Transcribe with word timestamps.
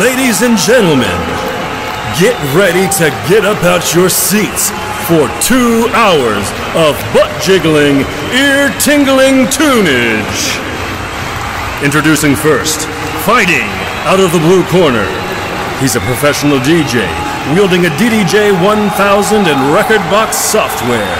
Ladies 0.00 0.40
and 0.40 0.56
gentlemen, 0.56 1.20
get 2.16 2.32
ready 2.56 2.88
to 2.96 3.12
get 3.28 3.44
up 3.44 3.62
out 3.64 3.94
your 3.94 4.08
seats 4.08 4.72
for 5.04 5.28
two 5.44 5.92
hours 5.92 6.48
of 6.72 6.96
butt 7.12 7.28
jiggling, 7.44 8.08
ear 8.32 8.72
tingling 8.80 9.44
tunage. 9.52 10.56
Introducing 11.84 12.34
first, 12.34 12.88
fighting 13.28 13.68
out 14.08 14.20
of 14.20 14.32
the 14.32 14.40
blue 14.40 14.64
corner. 14.72 15.04
He's 15.84 15.96
a 15.96 16.00
professional 16.08 16.56
DJ 16.60 17.04
wielding 17.52 17.84
a 17.84 17.92
DDJ 18.00 18.56
1000 18.56 19.36
and 19.36 19.60
rekordbox 19.76 20.32
software. 20.32 21.12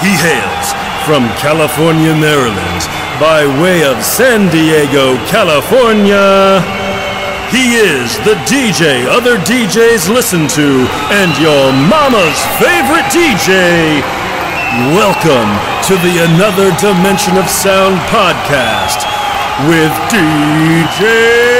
He 0.00 0.16
hails 0.16 0.72
from 1.04 1.28
California, 1.36 2.16
Maryland, 2.16 2.88
by 3.20 3.44
way 3.60 3.84
of 3.84 4.02
San 4.02 4.50
Diego, 4.50 5.16
California. 5.28 6.77
He 7.50 7.76
is 7.76 8.18
the 8.28 8.34
DJ 8.44 9.06
other 9.08 9.38
DJs 9.38 10.12
listen 10.12 10.46
to 10.48 10.84
and 11.08 11.32
your 11.40 11.72
mama's 11.72 12.44
favorite 12.60 13.08
DJ. 13.08 14.02
Welcome 14.92 15.48
to 15.88 15.96
the 16.04 16.28
Another 16.28 16.76
Dimension 16.76 17.38
of 17.38 17.48
Sound 17.48 17.96
podcast 18.12 19.08
with 19.66 19.90
DJ 20.12 21.57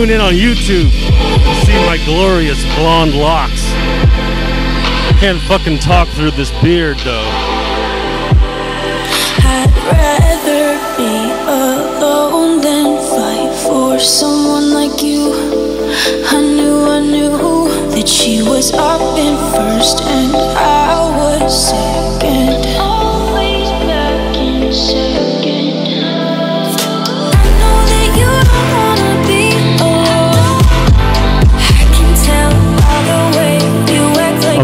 tune 0.00 0.10
in 0.10 0.20
on 0.22 0.32
YouTube 0.32 0.90
see 1.66 1.76
my 1.84 1.98
glorious 2.06 2.64
blonde 2.76 3.14
locks. 3.14 3.62
Can't 5.20 5.38
fucking 5.42 5.78
talk 5.78 6.08
through 6.08 6.30
this 6.30 6.50
beard 6.62 6.96
though. 7.00 7.28
I'd 9.44 9.70
rather 9.92 10.78
be 10.96 11.14
alone 11.44 12.62
than 12.62 12.96
fight 13.10 13.52
for 13.62 13.98
someone 13.98 14.29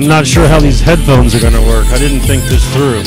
I'm 0.06 0.10
not 0.10 0.24
sure 0.24 0.46
how 0.46 0.60
these 0.60 0.80
headphones 0.80 1.34
are 1.34 1.40
gonna 1.40 1.60
work. 1.60 1.88
I 1.88 1.98
didn't 1.98 2.20
think 2.20 2.44
this 2.44 2.64
through. 2.72 3.02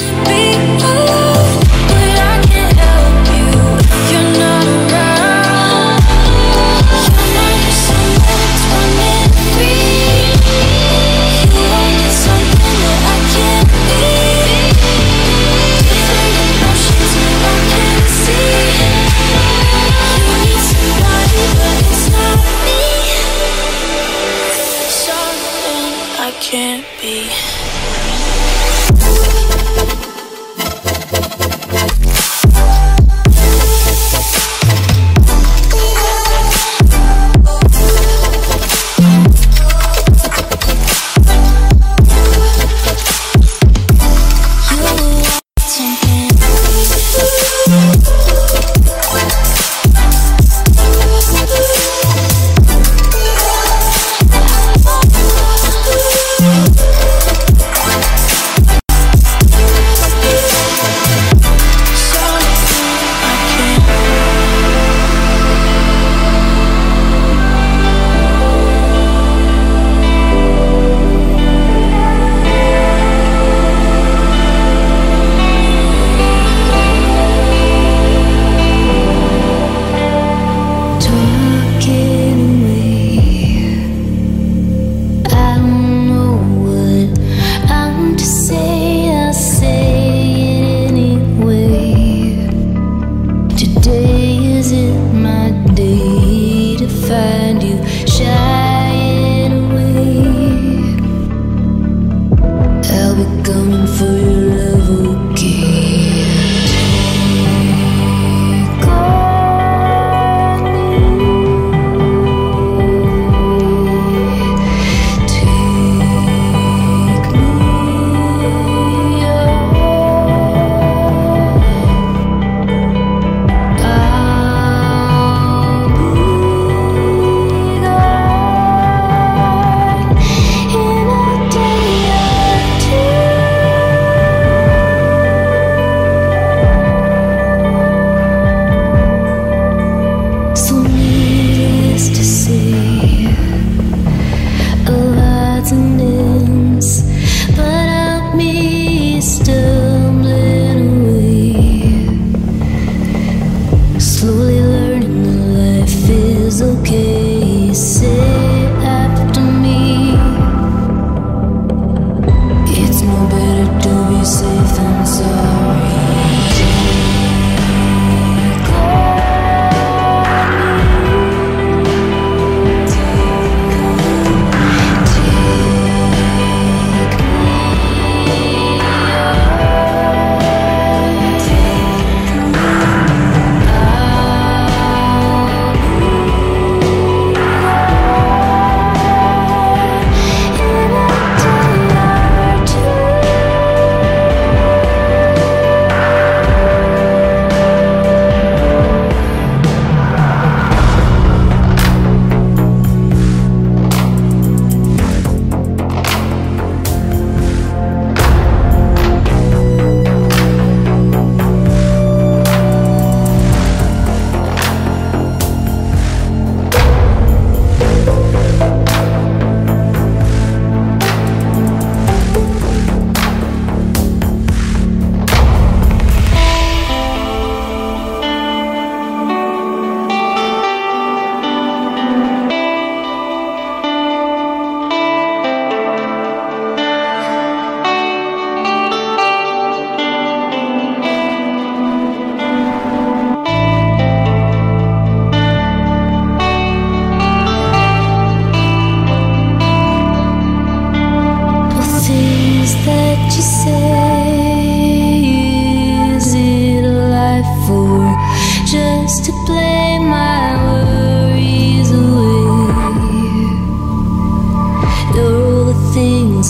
I 26.29 26.31
can't 26.33 26.85
be. 27.01 27.27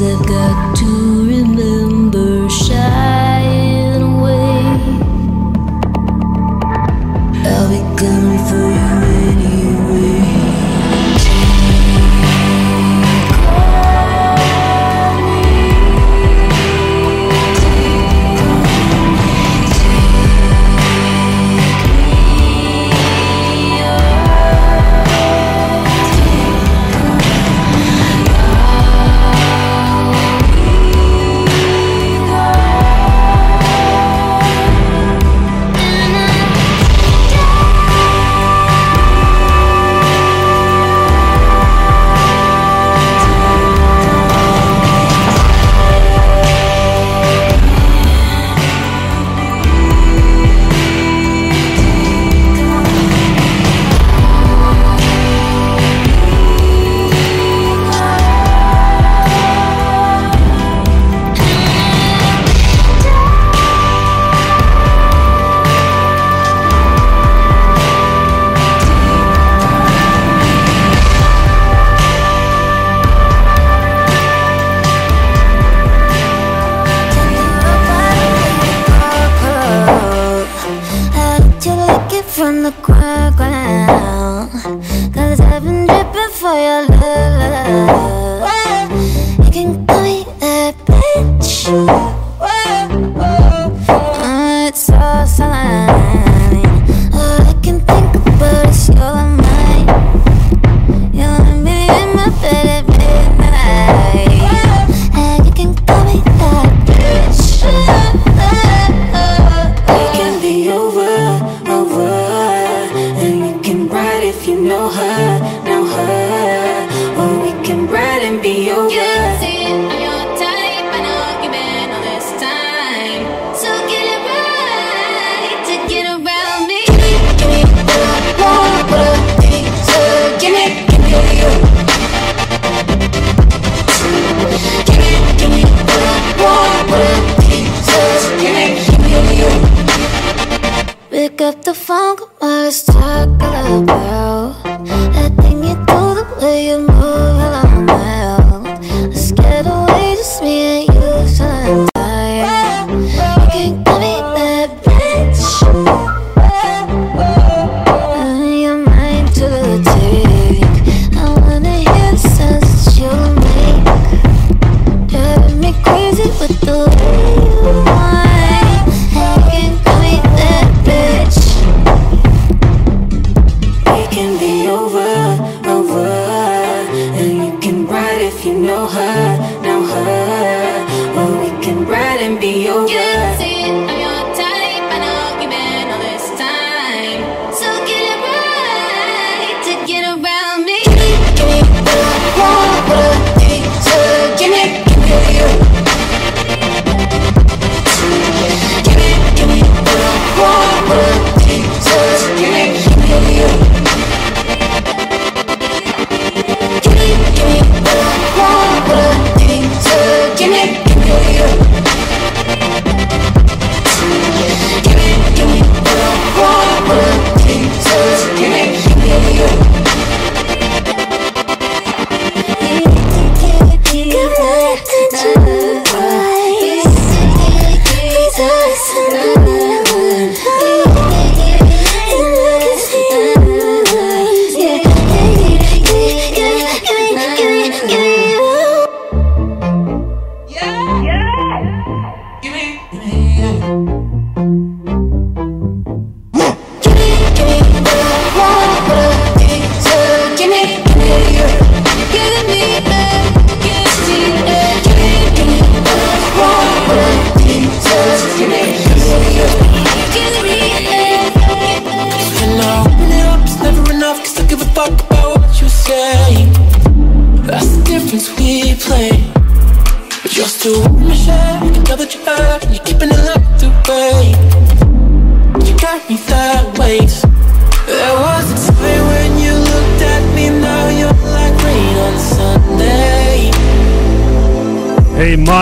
And 0.01 0.25
got 0.25 0.81
over. 0.81 0.98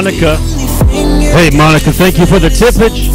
Monica. 0.08 0.38
Hey, 0.38 1.50
Monica, 1.54 1.92
thank 1.92 2.18
you 2.18 2.26
for 2.26 2.40
the 2.40 2.48
tippage. 2.48 3.12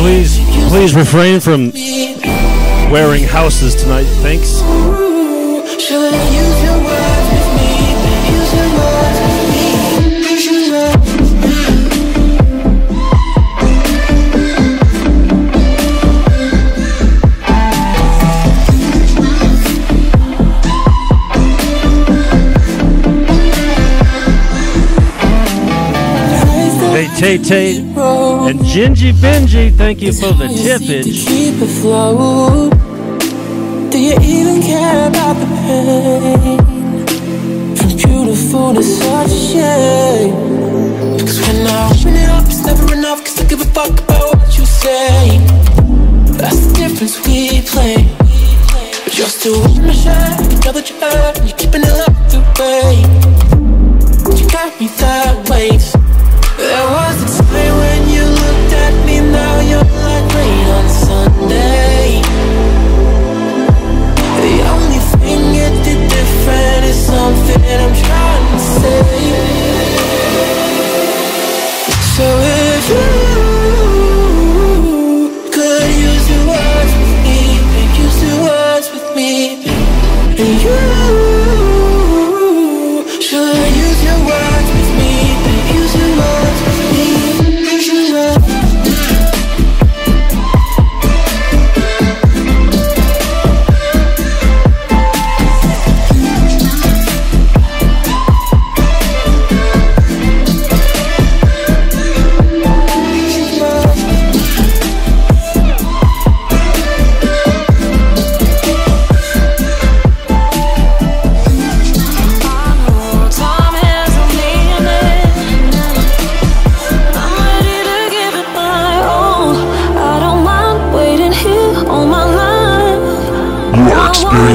Please, 0.00 0.40
please 0.68 0.96
refrain 0.96 1.38
from 1.38 1.70
wearing 2.90 3.22
houses 3.22 3.76
tonight. 3.76 4.06
Thanks. 4.20 4.60
Tay 27.18 27.36
Tay 27.36 27.78
and 27.78 28.60
Gingy 28.60 29.12
Benji, 29.12 29.74
thank 29.76 30.00
you 30.00 30.12
for 30.12 30.32
the 30.34 30.46
tippage. 30.46 31.26
Keep 31.26 31.60
it 31.60 31.66
flow. 31.80 32.70
Do 33.90 33.98
you 33.98 34.14
even 34.22 34.62
care 34.62 35.08
about 35.08 35.34
the 35.34 35.46
pain? 35.46 36.58
From 37.74 37.96
beautiful 37.96 38.72
to 38.74 38.82
such 38.84 39.32
a 39.32 39.40
shame. 39.50 40.32
Cause 41.18 41.40
when 41.40 41.66
I 41.66 41.90
open 41.90 42.14
it 42.14 42.28
up, 42.28 42.44
it's 42.46 42.64
never 42.64 42.94
enough. 42.94 43.24
Cause 43.24 43.40
I 43.40 43.48
give 43.48 43.62
a 43.62 43.64
fuck 43.64 43.98
about 43.98 44.38
what 44.38 44.56
you 44.56 44.64
say. 44.64 45.40
That's 46.38 46.66
the 46.66 46.74
difference 46.76 47.18
we 47.26 47.62
play. 47.62 48.06
But 49.02 49.18
you're 49.18 49.26
still 49.26 49.60
with 49.62 49.82
my 49.82 49.92
shot, 49.92 50.38
you 50.52 50.58
know 50.60 50.70
that 50.70 50.88
you're 50.88 51.00
hurt, 51.00 51.38
and 51.40 51.48
you're 51.48 51.58
keeping 51.58 51.82
it 51.82 51.94
locked 51.98 52.34
away. 52.34 53.02
You 53.02 53.17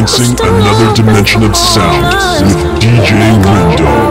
experiencing 0.03 0.45
another 0.45 0.93
dimension 0.93 1.43
of 1.43 1.55
sound 1.55 2.45
with 2.45 2.81
DJ 2.81 3.31
Window. 3.41 4.02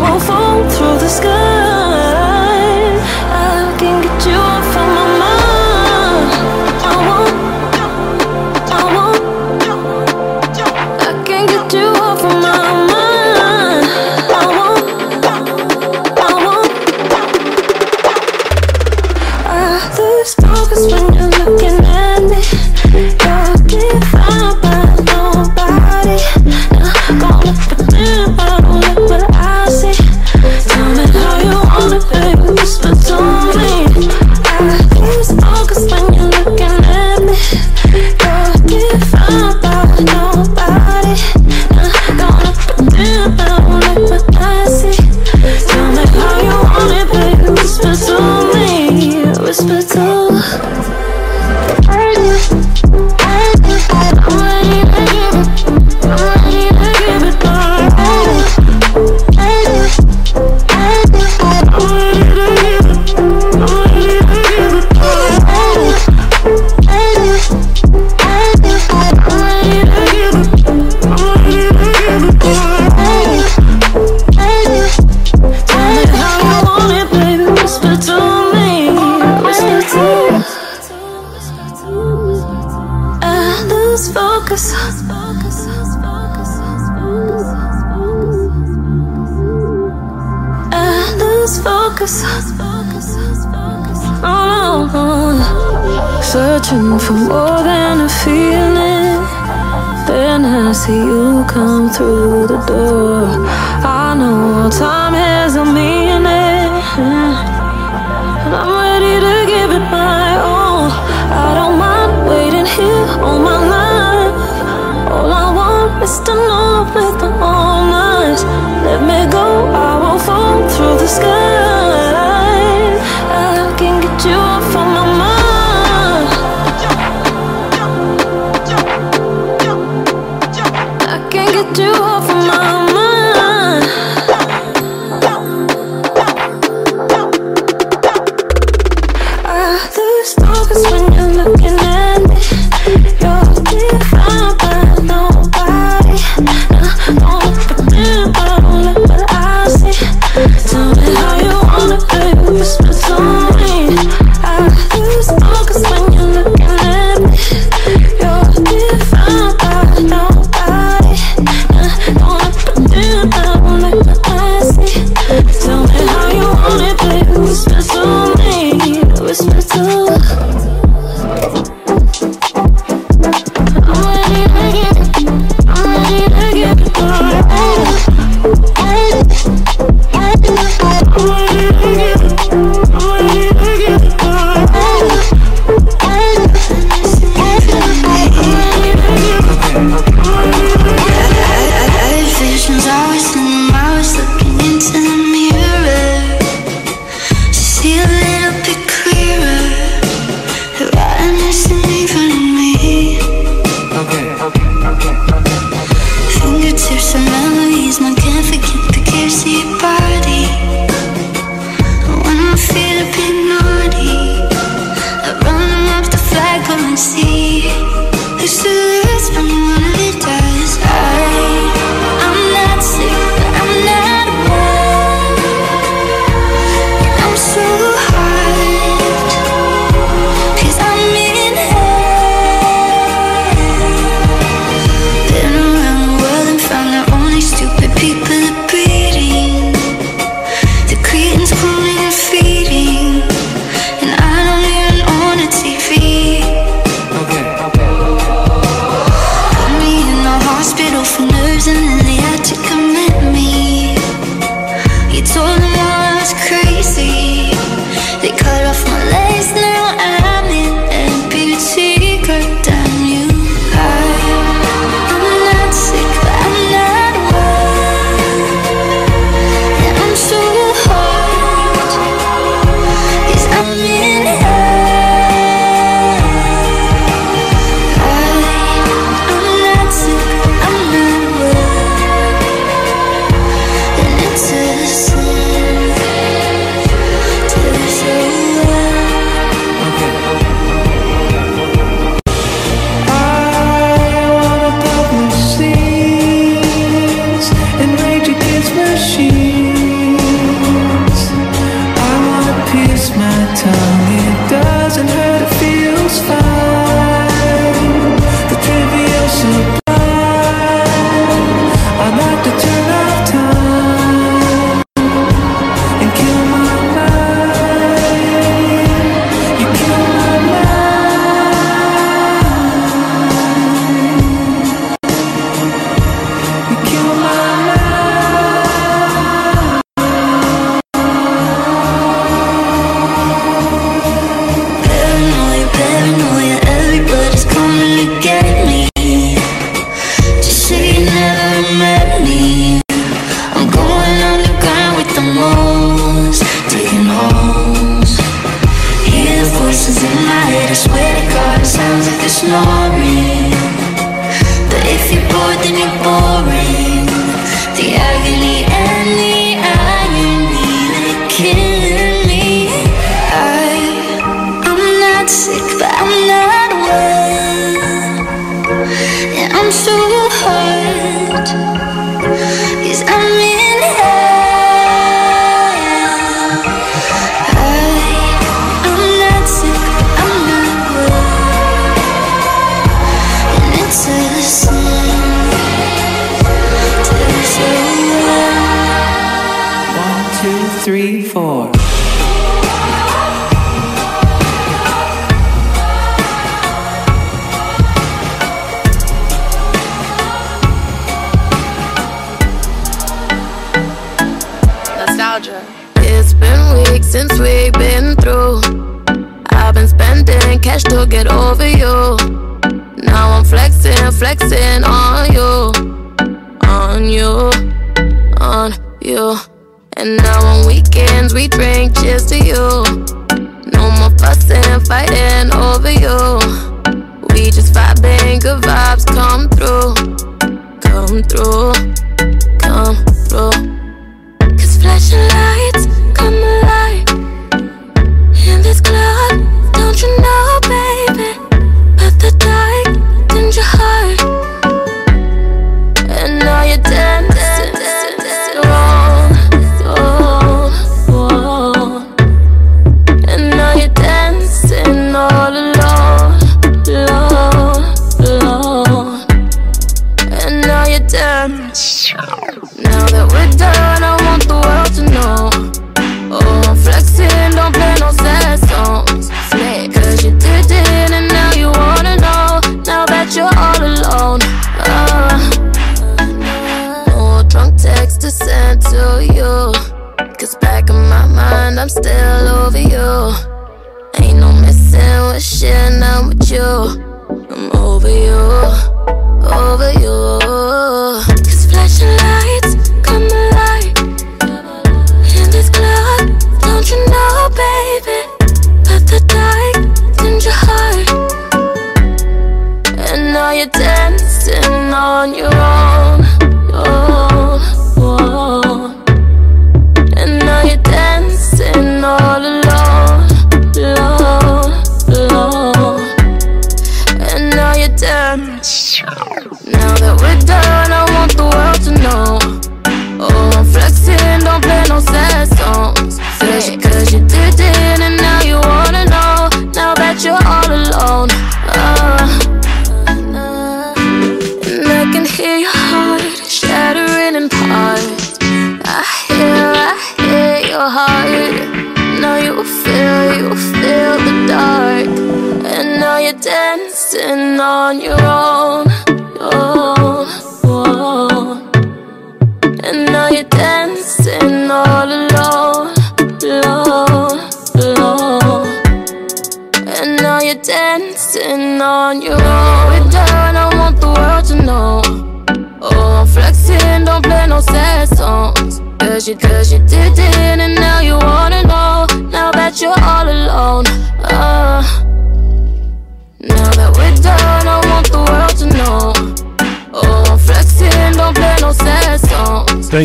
Through 101.95 102.32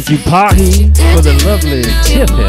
You, 0.10 0.18
Pac, 0.20 0.56
for 0.56 1.22
the 1.22 1.34
lovely 1.44 1.84
tip 2.08 2.30
here. 2.30 2.48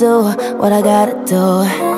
do 0.00 0.22
what 0.56 0.72
I 0.72 0.80
gotta 0.80 1.12
do. 1.26 1.89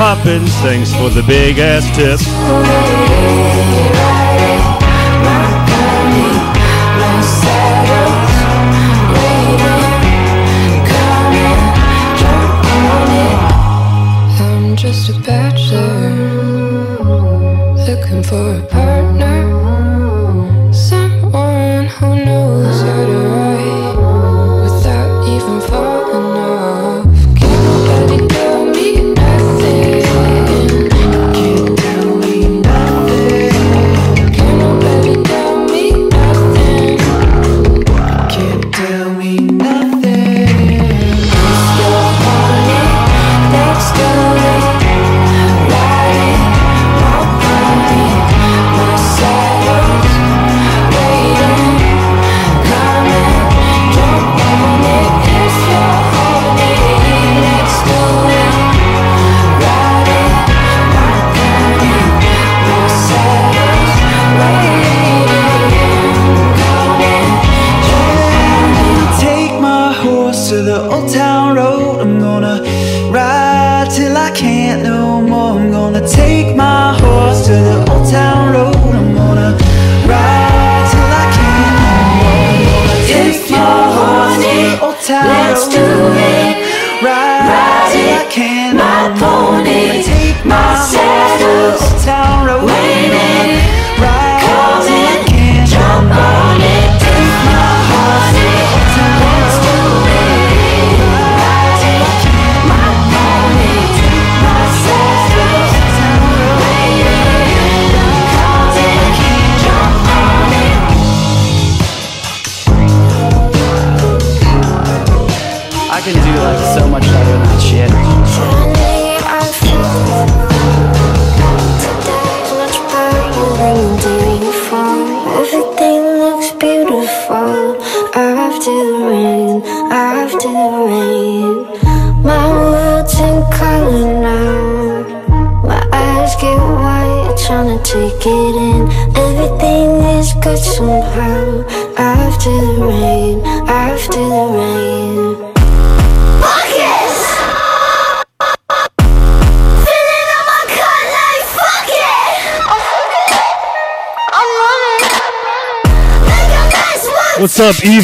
Poppins, 0.00 0.50
thanks 0.62 0.94
for 0.94 1.10
the 1.10 1.22
big 1.22 1.58
ass 1.58 1.84
tip. 1.94 2.89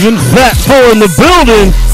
That's 0.07 0.23
Fat 0.33 0.55
Four 0.55 0.93
in 0.93 1.01
the 1.01 1.11
building. 1.19 1.86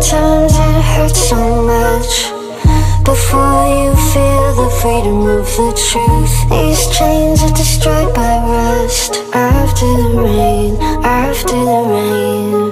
Sometimes 0.00 0.52
it 0.52 0.84
hurts 0.94 1.28
so 1.28 1.62
much. 1.64 2.30
Before 3.04 3.66
you 3.66 3.90
feel 4.12 4.54
the 4.54 4.70
freedom 4.80 5.26
of 5.26 5.44
the 5.44 5.72
truth, 5.90 6.50
these 6.50 6.86
chains 6.96 7.42
are 7.42 7.50
destroyed 7.50 8.14
by 8.14 8.38
rust. 8.46 9.16
After 9.34 9.86
the 9.86 10.22
rain, 10.22 10.76
after 11.02 11.56
the 11.56 11.82
rain. 11.90 12.67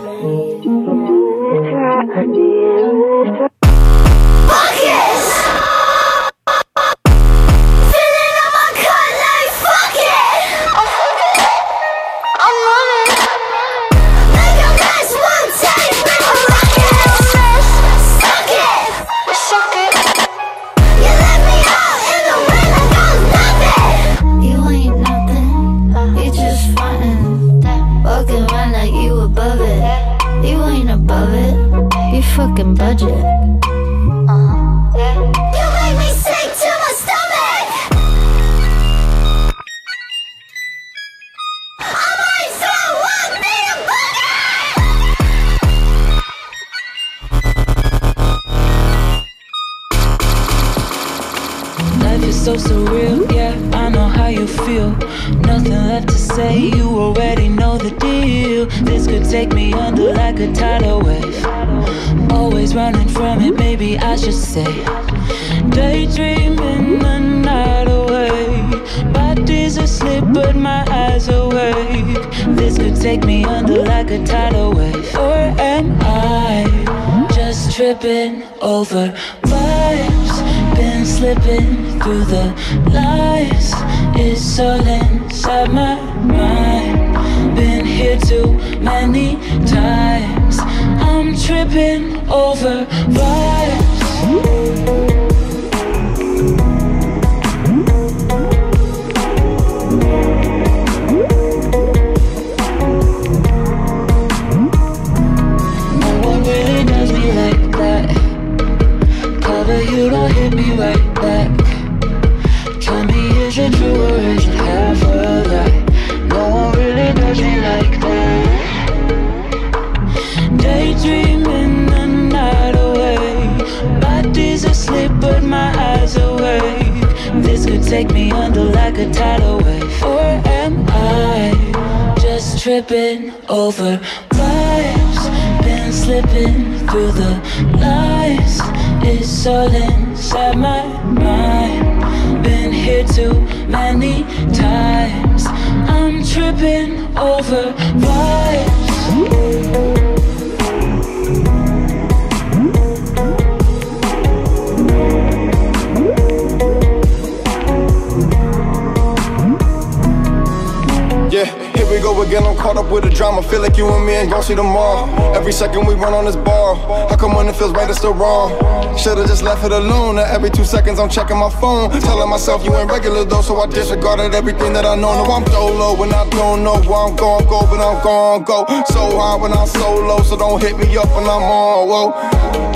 Run 166.07 166.15
on 166.15 166.25
this 166.25 166.37
ball. 166.37 166.77
How 167.09 167.17
come 167.17 167.35
when 167.35 167.49
it 167.49 167.57
feels 167.57 167.73
right, 167.73 167.89
it's 167.91 167.99
still 167.99 168.15
wrong? 168.15 168.51
Should've 168.97 169.27
just 169.27 169.43
left 169.43 169.65
it 169.65 169.73
alone. 169.73 170.17
Now 170.17 170.25
every 170.37 170.51
two 170.51 170.65
seconds 170.65 170.99
I'm 171.01 171.09
checking 171.09 171.37
my 171.37 171.51
phone. 171.51 171.91
Telling 172.01 172.31
myself 172.31 172.65
you 172.65 172.75
ain't 172.77 172.91
regular 172.91 173.25
though, 173.25 173.43
so 173.43 173.59
I 173.59 173.67
disregarded 173.67 174.35
everything 174.35 174.73
that 174.75 174.87
I 174.87 174.95
know. 174.95 175.13
No, 175.17 175.25
I'm 175.33 175.47
solo 175.47 175.99
when 175.99 176.13
I 176.13 176.29
don't 176.31 176.63
know 176.63 176.79
where 176.89 177.03
I'm 177.07 177.17
gon' 177.17 177.45
go, 177.47 177.61
but 177.71 177.81
I'm 177.83 177.99
gon' 178.05 178.45
go. 178.45 178.67
So 178.95 179.19
high 179.19 179.37
when 179.37 179.53
I'm 179.53 179.67
solo, 179.67 180.23
so 180.23 180.37
don't 180.37 180.63
hit 180.63 180.79
me 180.79 180.97
up 180.97 181.09
when 181.11 181.25
I'm 181.25 181.43
on. 181.43 181.89
Whoa, 181.91 182.05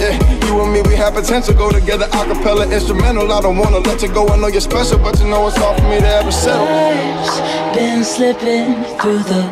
yeah, 0.01 0.19
you 0.51 0.61
and 0.63 0.73
me, 0.73 0.83
we 0.83 0.97
have 0.97 1.15
potential. 1.15 1.55
Go 1.55 1.71
together, 1.71 2.07
acapella, 2.07 2.71
instrumental. 2.73 3.33
I 3.33 3.41
don't 3.41 3.57
wanna 3.57 3.79
let 3.79 4.03
you 4.03 4.09
go. 4.13 4.29
I 4.29 4.37
know 4.37 4.49
you're 4.49 4.61
special, 4.61 4.99
but 4.99 5.19
you 5.21 5.29
know 5.29 5.47
it's 5.47 5.57
hard 5.57 5.81
for 5.81 5.89
me 5.89 5.99
to 6.01 6.09
ever 6.21 6.33
settle. 6.33 6.67
Vibes. 6.67 7.75
Been 7.75 8.05
slipping 8.05 8.69
through 8.99 9.23
the 9.33 9.45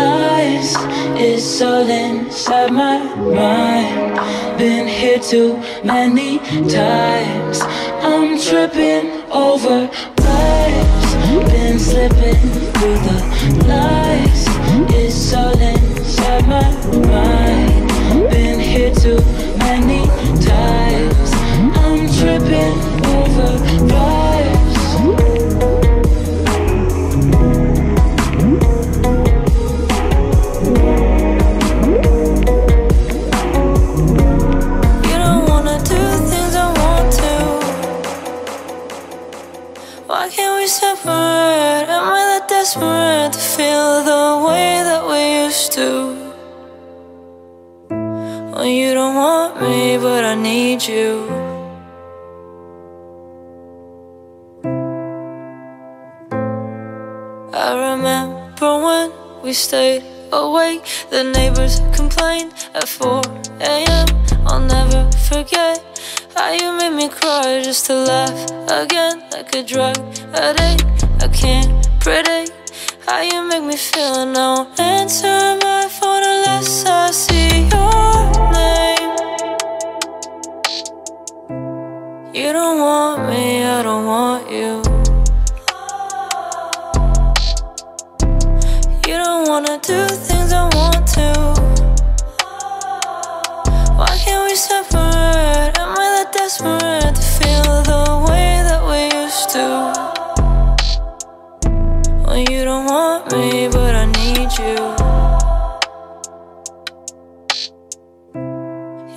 lies. 0.00 0.74
It's 1.18 1.60
all 1.60 1.88
inside 1.88 2.72
my 2.72 2.98
mind. 3.42 4.58
Been 4.58 4.86
here 4.86 5.18
too 5.18 5.58
many 5.82 6.38
times. 6.68 7.58
I'm 8.10 8.38
tripping 8.40 9.04
over 9.32 9.88
vibes. 10.16 11.10
Been 11.50 11.78
slipping 11.78 12.42
through 12.74 12.98
the 13.08 13.18
lies. 13.66 14.42
It's 15.00 15.34
all 15.34 15.58
inside 15.58 16.46
my 16.46 16.62
mind. 17.08 17.63
Stayed 59.54 60.02
awake. 60.32 60.82
The 61.10 61.24
neighbors 61.24 61.80
complained 61.94 62.52
at 62.74 62.88
4 62.88 63.22
a.m. 63.60 64.06
I'll 64.46 64.60
never 64.60 65.10
forget 65.28 65.82
how 66.36 66.50
you 66.52 66.76
made 66.76 66.94
me 66.94 67.08
cry 67.08 67.62
just 67.62 67.86
to 67.86 67.94
laugh 67.94 68.50
again 68.70 69.22
like 69.32 69.54
a 69.54 69.62
drug 69.62 69.96
addict. 70.34 70.84
I 71.22 71.28
can't 71.28 71.70
predict 72.00 72.52
how 73.06 73.22
you 73.22 73.48
make 73.48 73.62
me 73.62 73.76
feel, 73.76 74.14
and 74.22 74.36
I 74.36 74.54
won't 74.54 74.80
answer 74.80 75.56
my 75.62 75.86
phone 75.88 76.22
unless 76.22 76.84
I 76.86 77.10
see 77.10 77.68
your 77.72 78.24
name. 78.58 79.12
You 82.34 82.52
don't 82.52 82.78
want 82.78 83.28
me, 83.30 83.62
I 83.62 83.82
don't 83.82 84.06
want 84.06 84.50
you. 84.50 84.93
Wanna 89.46 89.78
do 89.82 90.06
things 90.06 90.52
I 90.52 90.64
want 90.74 91.06
to. 91.16 91.28
Why 93.98 94.12
can't 94.24 94.44
we 94.48 94.54
separate? 94.54 95.72
Am 95.82 95.92
I 96.04 96.06
that 96.16 96.28
desperate 96.32 97.14
to 97.14 97.22
feel 97.38 97.82
the 97.92 98.04
way 98.26 98.62
that 98.68 98.82
we 98.90 99.00
used 99.22 99.48
to? 99.56 99.66
Well, 102.24 102.38
you 102.38 102.64
don't 102.64 102.86
want 102.86 103.32
me, 103.32 103.68
but 103.68 103.94
I 103.94 104.06
need 104.20 104.50
you. 104.62 104.78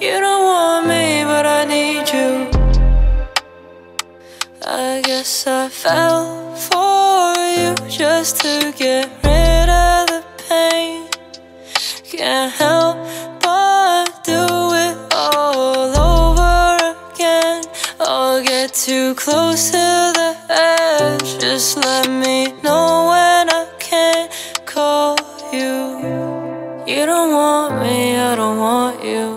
You 0.06 0.16
don't 0.26 0.44
want 0.52 0.88
me, 0.88 1.24
but 1.24 1.46
I 1.46 1.66
need 1.66 2.06
you. 2.16 2.32
I 4.66 5.02
guess 5.06 5.48
I 5.48 5.70
fell 5.70 6.54
for 6.68 7.34
you 7.58 7.74
just 7.90 8.42
to 8.42 8.74
get 8.78 9.10
rid 9.24 9.70
of 9.70 9.77
pain. 10.50 11.08
Can't 12.04 12.52
help 12.52 12.98
but 13.42 14.24
do 14.24 14.44
it 14.86 14.98
all 15.14 15.96
over 16.12 16.78
again. 17.14 17.64
I'll 18.00 18.44
get 18.44 18.74
too 18.74 19.16
close 19.16 19.72
to 19.72 19.88
the 20.20 20.36
edge. 20.50 21.40
Just 21.40 21.78
let 21.78 22.10
me 22.10 22.54
know 22.64 23.10
when 23.12 23.50
I 23.50 23.68
can't 23.80 24.32
call 24.66 25.18
you. 25.52 25.76
You 26.88 27.06
don't 27.06 27.32
want 27.32 27.82
me, 27.82 28.16
I 28.16 28.36
don't 28.36 28.58
want 28.58 29.04
you. 29.04 29.08
You 29.08 29.37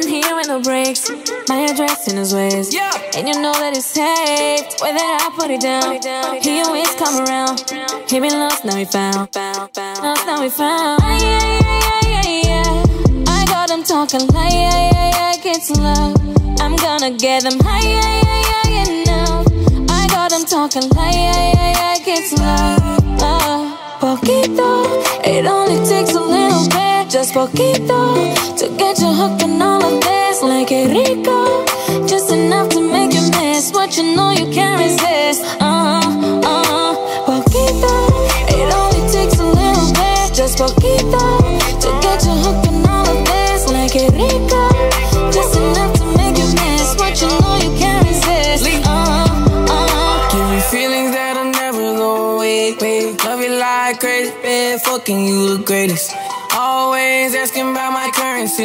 driving 0.00 0.22
here 0.22 0.34
with 0.36 0.48
no 0.48 0.60
brakes. 0.60 1.10
My 1.48 1.66
address 1.70 2.08
in 2.08 2.16
his 2.16 2.34
ways, 2.34 2.74
and 3.16 3.28
you 3.28 3.34
know 3.34 3.52
that 3.52 3.72
it's 3.76 3.86
safe. 3.86 4.80
Whether 4.80 4.98
I 4.98 5.30
put 5.34 5.50
it 5.50 5.60
down, 5.60 6.00
he 6.42 6.60
always 6.60 6.94
come 6.96 7.24
around. 7.24 7.60
He 8.08 8.20
been 8.20 8.38
lost, 8.38 8.64
now 8.64 8.76
he 8.76 8.84
found. 8.84 9.28
Lost, 9.34 10.26
now 10.26 10.42
he 10.42 10.48
found. 10.48 11.02
Ay, 11.02 11.18
ay, 11.22 11.60
ay, 11.64 12.22
ay, 12.22 12.42
ay. 12.46 13.24
I 13.26 13.44
got 13.46 13.70
him 13.70 13.82
talking 13.82 14.26
like, 14.28 14.52
yeah, 14.52 14.90
yeah, 14.92 15.34
yeah, 15.34 15.42
get 15.42 15.70
love. 15.78 16.16
I'm 16.60 16.76
gonna 16.76 17.16
get 17.16 17.42
them 17.42 17.58
high, 17.60 17.86
yeah, 17.88 18.22
yeah, 18.22 18.74
yeah, 18.74 18.84
yeah, 18.84 19.04
now. 19.04 19.44
I 19.88 20.06
got 20.08 20.32
him 20.32 20.44
talking 20.44 20.88
like, 20.90 21.14
yeah, 21.14 21.52
yeah, 21.54 21.96
yeah, 21.96 22.04
get 22.04 22.32
love. 22.38 23.22
Uh, 23.22 23.89
poquito, 24.00 24.86
it 25.24 25.44
only 25.46 25.76
takes 25.86 26.14
a 26.14 26.20
little 26.20 26.66
bit, 26.70 27.10
just 27.10 27.34
poquito, 27.34 28.34
to 28.56 28.68
get 28.78 28.98
you 28.98 29.12
hooked 29.12 29.42
on 29.42 29.60
all 29.60 29.84
of 29.84 30.00
this. 30.00 30.42
Like 30.42 30.72
it 30.72 30.88
rico, 30.88 31.66
just 32.06 32.32
enough 32.32 32.70
to 32.70 32.80
make 32.80 33.12
you 33.12 33.30
miss 33.30 33.72
what 33.72 33.98
you 33.98 34.16
know 34.16 34.30
you 34.30 34.39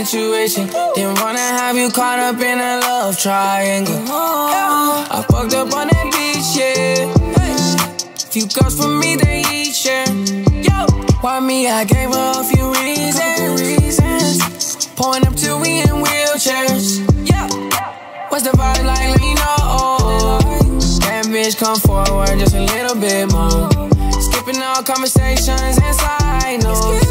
situation. 0.03 0.67
Didn't 0.93 1.21
wanna 1.21 1.39
have 1.39 1.77
you 1.77 1.89
caught 1.89 2.19
up 2.19 2.37
in 2.41 2.59
a 2.59 2.79
love 2.81 3.17
triangle. 3.17 3.95
I 4.07 5.23
fucked 5.29 5.53
up 5.53 5.71
on 5.73 5.87
that 5.87 6.11
beach, 6.11 6.57
yeah. 6.59 7.07
Few 8.29 8.45
girls 8.47 8.75
for 8.77 8.89
me, 8.89 9.15
they 9.15 9.41
each 9.53 9.73
share. 9.75 10.05
Yo, 10.67 10.85
why 11.21 11.39
me? 11.39 11.69
I 11.69 11.85
gave 11.85 12.09
her 12.09 12.33
a 12.35 12.43
few 12.43 12.73
reasons. 12.73 14.85
Pulling 14.97 15.25
up 15.25 15.35
till 15.35 15.61
we 15.61 15.79
in 15.79 15.87
wheelchairs. 16.03 16.99
Yeah, 17.23 17.47
what's 18.29 18.43
the 18.43 18.51
vibe 18.51 18.83
like? 18.83 18.99
Let 18.99 19.19
me 19.21 19.33
know. 19.35 20.39
That 21.07 21.25
bitch 21.27 21.55
come 21.57 21.77
forward 21.79 22.37
just 22.39 22.53
a 22.53 22.59
little 22.59 22.95
bit 22.99 23.31
more. 23.31 23.69
Skipping 24.19 24.61
all 24.61 24.83
conversations 24.83 25.77
and 25.79 25.95
side 25.95 26.61
notes. 26.63 27.04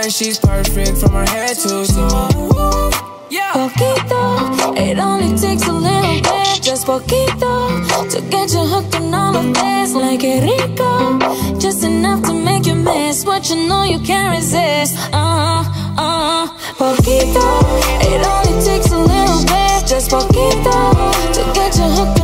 She's 0.00 0.38
perfect 0.38 0.96
from 0.98 1.12
her 1.12 1.26
head 1.26 1.54
to 1.56 1.84
toe. 1.84 2.90
Yeah. 3.28 3.52
Poquito, 3.52 4.74
it 4.76 4.98
only 4.98 5.36
takes 5.36 5.68
a 5.68 5.72
little 5.72 6.20
bit, 6.22 6.62
just 6.62 6.86
poquito, 6.86 8.08
to 8.10 8.20
get 8.30 8.52
you 8.52 8.60
hooked 8.60 8.94
on 8.94 9.12
all 9.12 9.36
of 9.36 9.52
this. 9.52 9.92
Like 9.94 10.24
it 10.24 10.44
rico, 10.44 11.18
just 11.58 11.84
enough 11.84 12.22
to 12.22 12.32
make 12.32 12.64
you 12.66 12.74
miss 12.74 13.26
what 13.26 13.50
you 13.50 13.68
know 13.68 13.84
you 13.84 13.98
can't 13.98 14.34
resist. 14.34 14.96
Uh 15.12 15.62
uh 15.62 15.62
huh. 15.98 16.48
Poquito, 16.78 17.46
it 18.00 18.26
only 18.26 18.64
takes 18.64 18.90
a 18.92 18.98
little 18.98 19.42
bit, 19.44 19.86
just 19.86 20.10
poquito, 20.10 20.74
to 21.34 21.42
get 21.52 21.76
you 21.76 21.84
hooked 21.84 22.21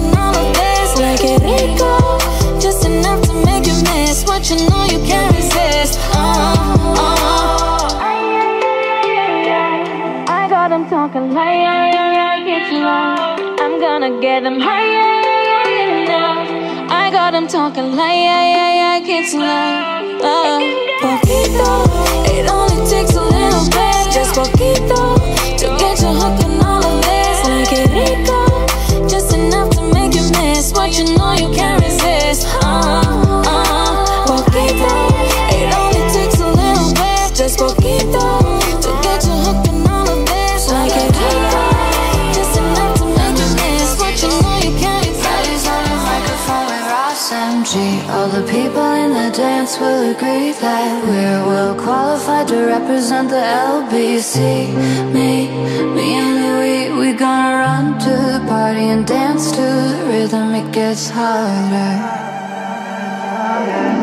get 14.39 14.45
them 14.45 14.61
high, 14.61 14.87
yeah, 14.87 15.23
yeah, 15.51 15.69
yeah, 15.69 16.05
now. 16.05 16.95
I 16.95 17.11
got 17.11 17.33
them 17.33 17.49
talking 17.49 17.97
like, 17.97 18.15
yeah, 18.15 18.55
yeah, 18.55 19.01
yeah, 19.01 19.01
get 19.01 19.33
you 19.33 19.98
agree 50.19 50.51
that 50.51 51.05
we're 51.05 51.47
well 51.47 51.75
qualified 51.77 52.49
to 52.49 52.57
represent 52.67 53.31
the 53.31 53.37
LBC. 53.37 54.35
Me, 55.15 55.47
me 55.95 56.07
and 56.21 56.35
Louis, 56.43 56.91
we 56.99 57.13
gonna 57.13 57.59
run 57.63 57.99
to 58.01 58.11
the 58.11 58.45
party 58.49 58.87
and 58.95 59.07
dance 59.07 59.53
to 59.53 59.61
the 59.61 60.05
rhythm. 60.09 60.55
It 60.55 60.73
gets 60.73 61.09
harder. 61.09 61.93
Me 63.67 63.98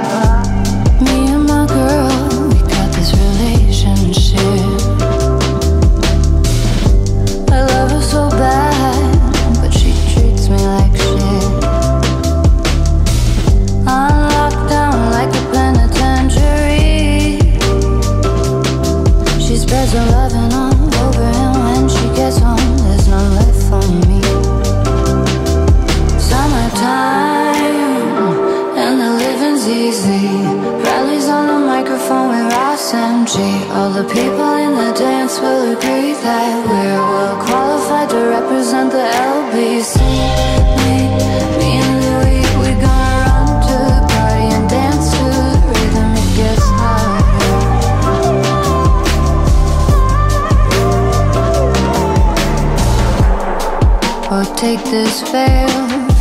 this 54.95 55.23
veil 55.29 55.67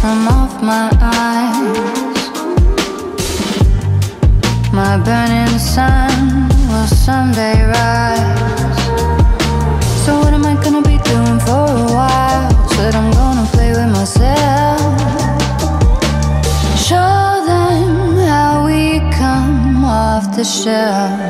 from 0.01 0.27
off 0.27 0.61
my 0.61 0.89
eyes. 1.01 2.22
My 4.72 4.95
burning 5.07 5.59
sun 5.75 6.49
will 6.70 6.89
someday 7.07 7.57
rise. 7.77 8.81
So, 10.05 10.18
what 10.18 10.33
am 10.39 10.45
I 10.53 10.55
gonna 10.64 10.83
be 10.83 10.99
doing 11.12 11.39
for 11.47 11.64
a 11.83 11.87
while? 11.99 12.51
Said 12.75 12.97
I'm 12.97 13.11
gonna 13.20 13.47
play 13.55 13.70
with 13.79 13.91
myself. 13.99 14.95
Show 16.89 17.20
them 17.51 18.16
how 18.33 18.66
we 18.66 18.81
come 19.20 19.85
off 19.85 20.25
the 20.37 20.45
shelf. 20.45 21.20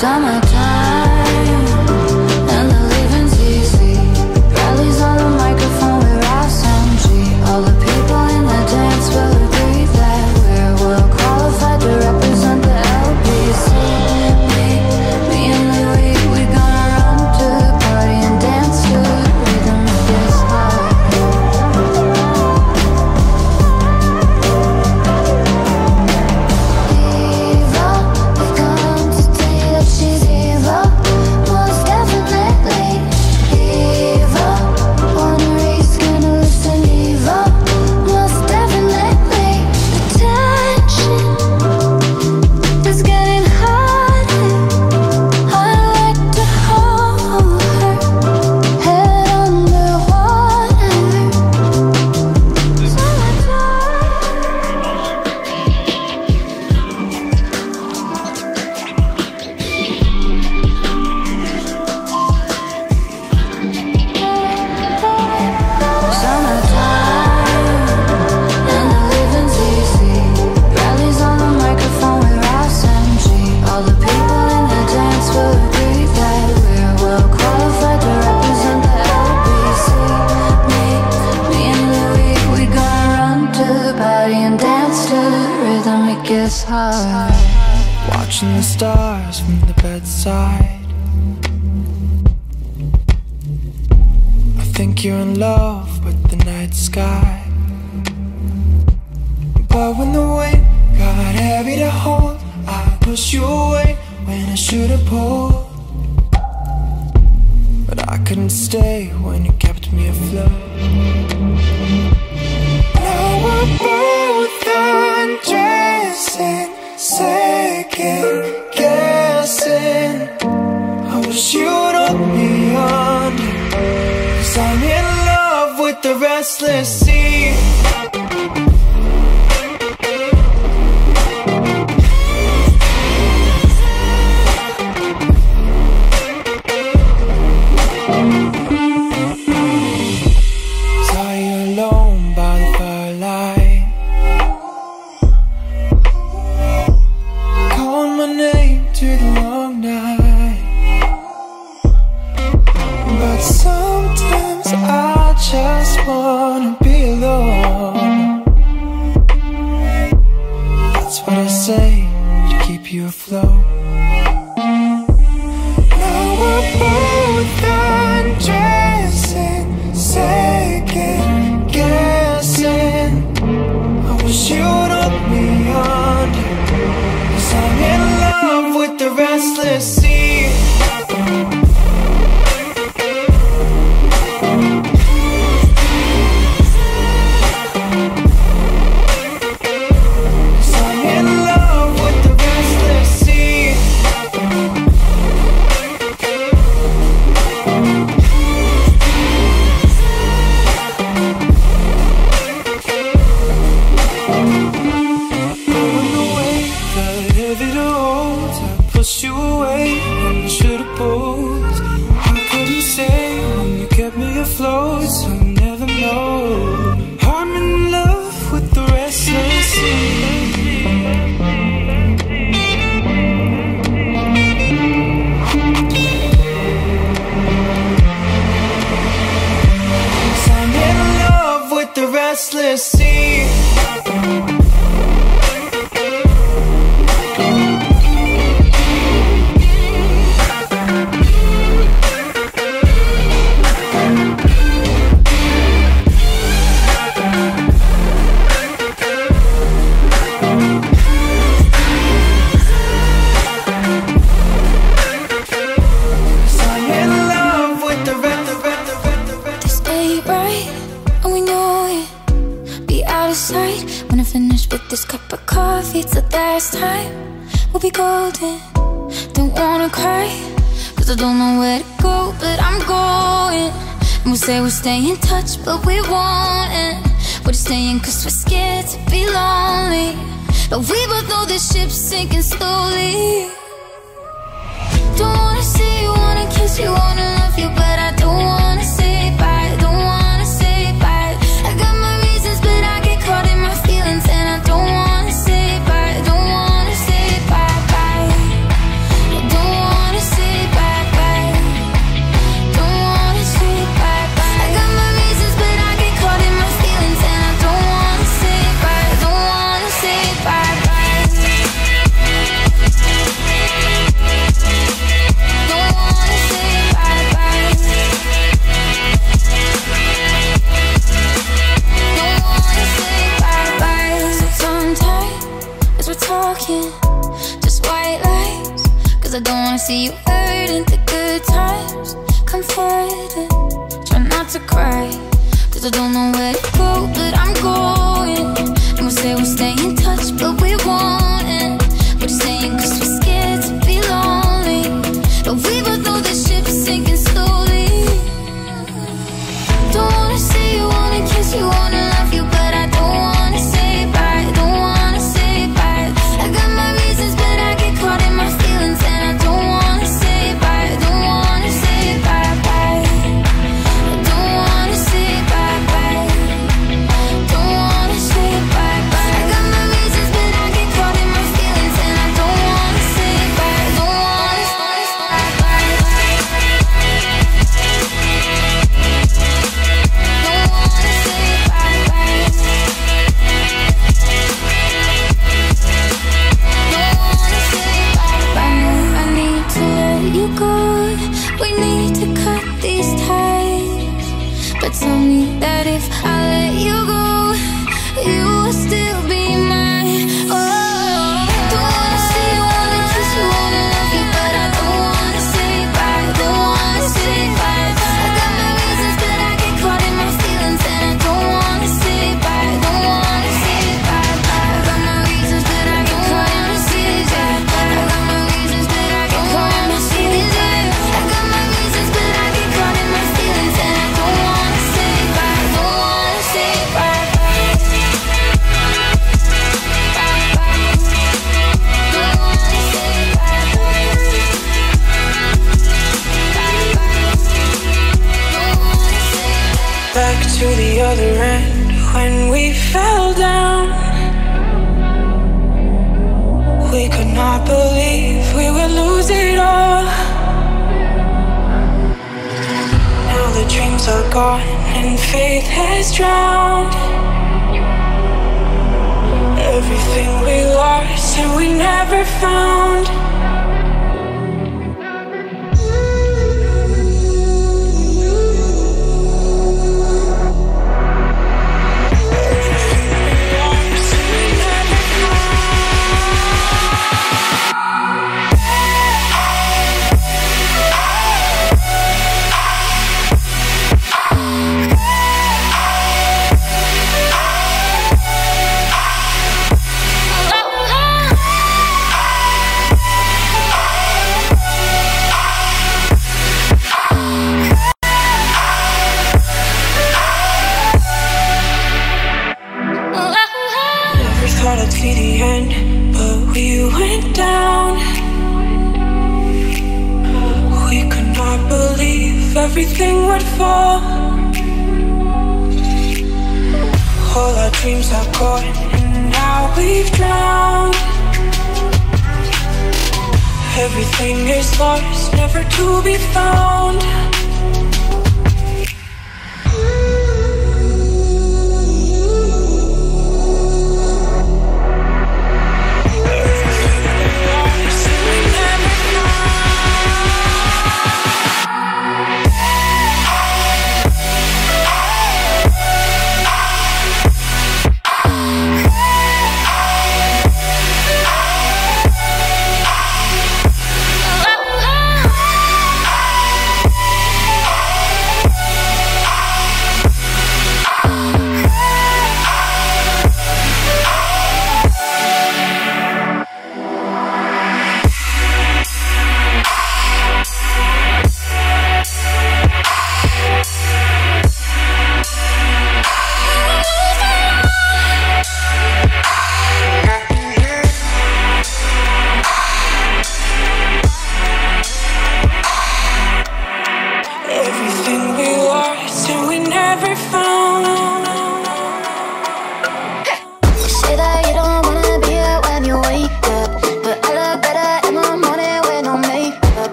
Summertime. 0.00 1.09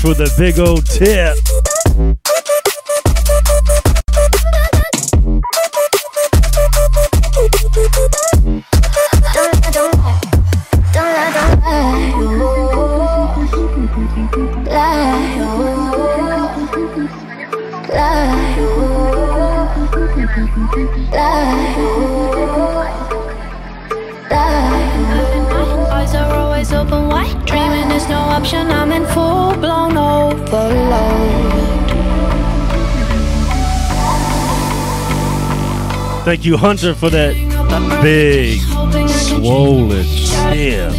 for 0.00 0.14
the 0.14 0.32
big 0.38 0.58
old 0.58 0.86
tip. 0.86 1.36
Thank 36.28 36.44
you, 36.44 36.58
Hunter, 36.58 36.94
for 36.94 37.08
that 37.08 37.32
big, 38.02 38.60
swollen 39.08 40.04
sip. 40.04 40.92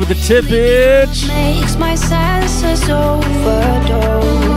with 0.00 0.10
a 0.10 0.14
tip, 0.14 0.46
bitch. 0.46 1.28
Makes 1.28 1.76
my 1.76 1.94
senses 1.94 2.88
overdose. 2.88 4.49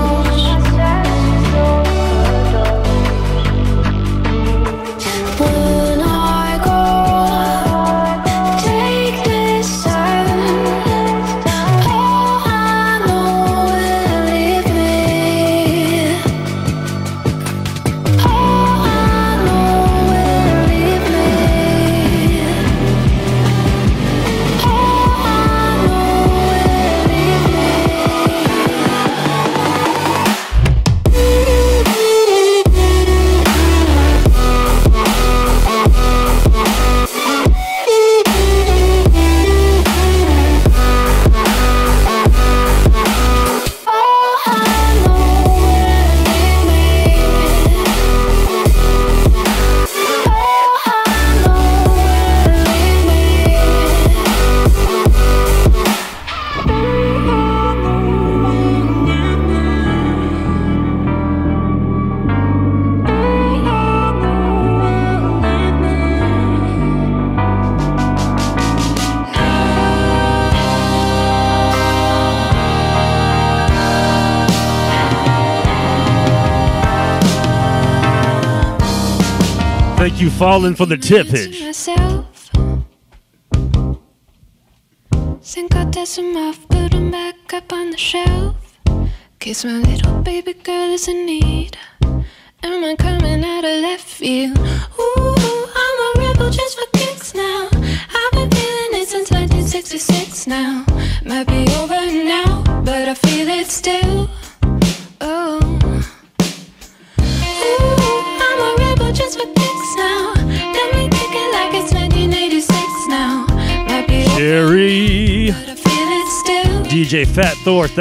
you 80.24 80.30
falling 80.30 80.74
for 80.74 80.86
the 80.86 80.96
tip. 80.96 81.28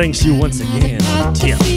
thanks 0.03 0.25
you 0.25 0.35
once 0.35 0.59
again, 0.59 0.99
Tim. 1.33 1.72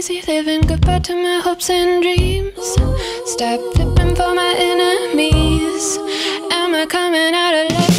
easy 0.00 0.22
living. 0.22 0.62
Goodbye 0.62 1.00
to 1.00 1.14
my 1.14 1.40
hopes 1.44 1.68
and 1.68 2.02
dreams. 2.02 2.68
Stop 3.26 3.60
flipping 3.74 4.14
for 4.16 4.34
my 4.34 4.54
enemies. 4.56 5.98
Am 6.50 6.74
I 6.74 6.86
coming 6.88 7.34
out 7.34 7.54
alive? 7.54 7.89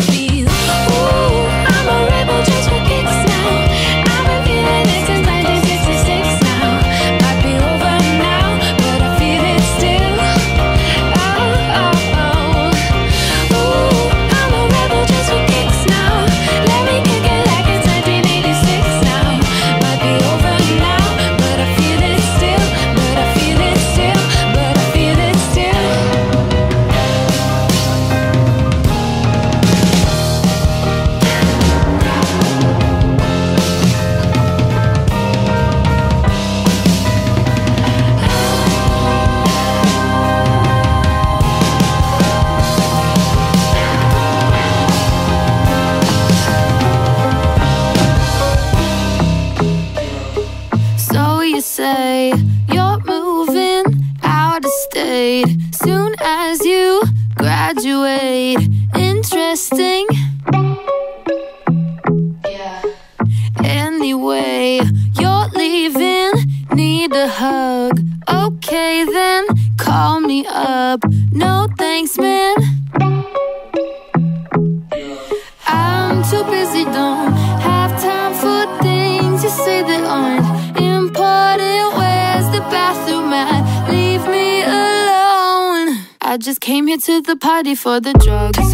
body 87.63 87.75
for 87.75 87.99
the 87.99 88.13
drugs. 88.13 88.73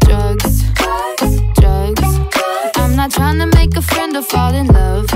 Drugs, 0.00 0.62
drugs, 0.76 1.40
drugs. 1.60 2.76
I'm 2.76 2.96
not 2.96 3.10
trying 3.10 3.38
to 3.38 3.46
make 3.58 3.76
a 3.76 3.82
friend 3.82 4.16
or 4.16 4.22
fall 4.22 4.54
in 4.54 4.66
love. 4.68 5.06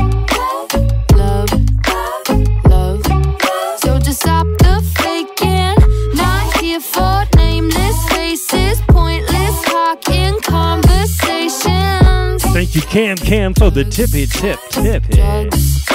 Thank 12.53 12.75
you, 12.75 12.81
Cam 12.83 13.17
Cam, 13.17 13.55
for 13.55 13.71
the 13.71 13.85
tippy 13.85 14.27
tip 14.27 14.59
tippy. 14.71 15.17
Drugs. 15.17 15.86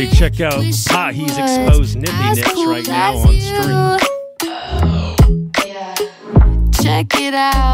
everybody 0.00 0.16
check 0.16 0.40
out 0.40 0.54
Ah, 0.90 1.10
He's 1.12 1.36
Exposed 1.36 1.96
Nippy 1.96 2.34
Nips 2.34 2.64
right 2.66 2.86
now 2.86 3.16
on 3.18 3.40
stream. 3.40 3.98
Check 6.82 7.20
it 7.20 7.34
out. 7.34 7.69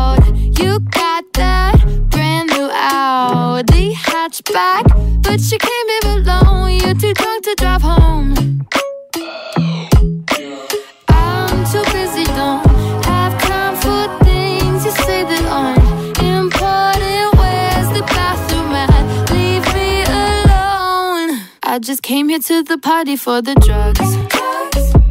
the 22.77 22.81
party 22.81 23.17
for 23.17 23.41
the 23.41 23.55
drugs. 23.67 24.09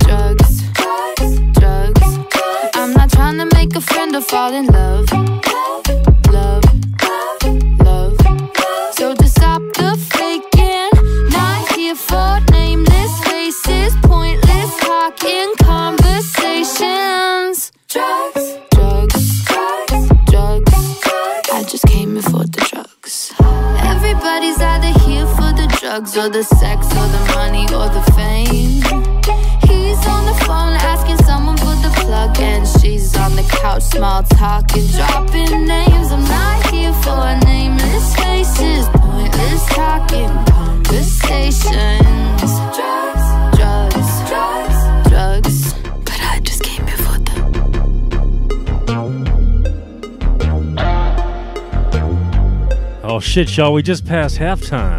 Drugs, 0.05 0.61
drugs, 0.75 1.39
drugs. 1.59 2.75
I'm 2.75 2.93
not 2.93 3.09
trying 3.11 3.37
to 3.37 3.47
make 3.55 3.75
a 3.75 3.81
friend 3.81 4.15
or 4.15 4.21
fall 4.21 4.53
in 4.53 4.65
love. 4.67 4.84
shit, 53.35 53.57
y'all. 53.57 53.73
We 53.73 53.83
just 53.83 54.05
passed 54.05 54.37
halftime. 54.37 54.97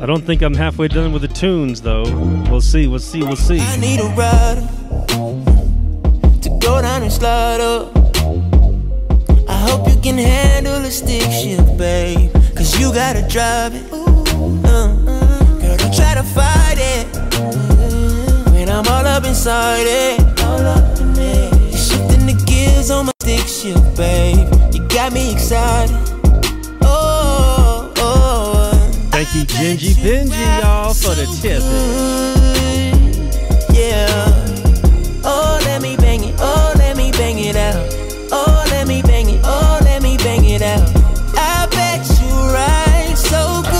I 0.00 0.06
don't 0.06 0.22
think 0.22 0.40
I'm 0.40 0.54
halfway 0.54 0.88
done 0.88 1.12
with 1.12 1.20
the 1.20 1.28
tunes, 1.28 1.82
though. 1.82 2.04
We'll 2.48 2.62
see, 2.62 2.86
we'll 2.86 2.98
see, 2.98 3.22
we'll 3.22 3.36
see. 3.36 3.60
I 3.60 3.76
need 3.76 4.00
a 4.00 4.08
to 6.40 6.48
go 6.62 6.80
down 6.80 7.02
and 7.02 7.12
slide 7.12 7.60
up. 7.60 7.94
I 9.50 9.58
hope 9.68 9.86
you 9.86 10.00
can 10.00 10.16
handle 10.16 10.82
stick 10.90 11.30
shift, 11.30 11.76
babe. 11.76 12.32
Cause 12.56 12.80
you 12.80 12.90
gotta 12.94 13.20
drive 13.28 13.74
it. 13.74 13.84
Uh, 13.92 14.06
uh, 14.64 15.60
girl, 15.60 15.76
don't 15.76 15.94
try 15.94 16.14
to 16.14 16.22
fight 16.22 16.78
it. 16.78 17.06
When 18.50 18.70
I'm 18.70 18.86
all 18.88 19.04
up 19.04 19.26
inside 19.26 19.84
it, 19.84 20.40
all 20.40 20.60
up 20.60 20.98
in 20.98 21.10
it. 21.18 21.76
Shifting 21.76 22.24
the 22.24 22.42
gears 22.46 22.90
on 22.90 23.04
my 23.04 23.12
stick 23.20 23.46
shift, 23.46 23.94
babe. 23.94 24.48
You 24.72 24.88
got 24.88 25.12
me 25.12 25.34
excited. 25.34 26.15
Gingy 29.46 29.94
Benji, 30.02 30.60
y'all, 30.60 30.92
for 30.94 31.14
the 31.14 31.26
tip. 31.40 31.62
Yeah. 33.74 34.08
Oh, 35.24 35.58
let 35.64 35.80
me 35.82 35.96
bang 35.96 36.24
it. 36.24 36.34
Oh, 36.38 36.72
let 36.76 36.96
me 36.96 37.10
bang 37.12 37.38
it 37.38 37.56
out. 37.56 37.76
Oh, 38.32 38.64
let 38.70 38.86
me 38.86 39.02
bang 39.02 39.28
it. 39.28 39.40
Oh, 39.44 39.78
let 39.82 40.02
me 40.02 40.16
bang 40.18 40.44
it 40.44 40.62
out. 40.62 40.88
I 41.36 41.66
bet 41.70 42.06
you 42.20 42.34
right 42.52 43.14
so 43.16 43.62
good. 43.62 43.72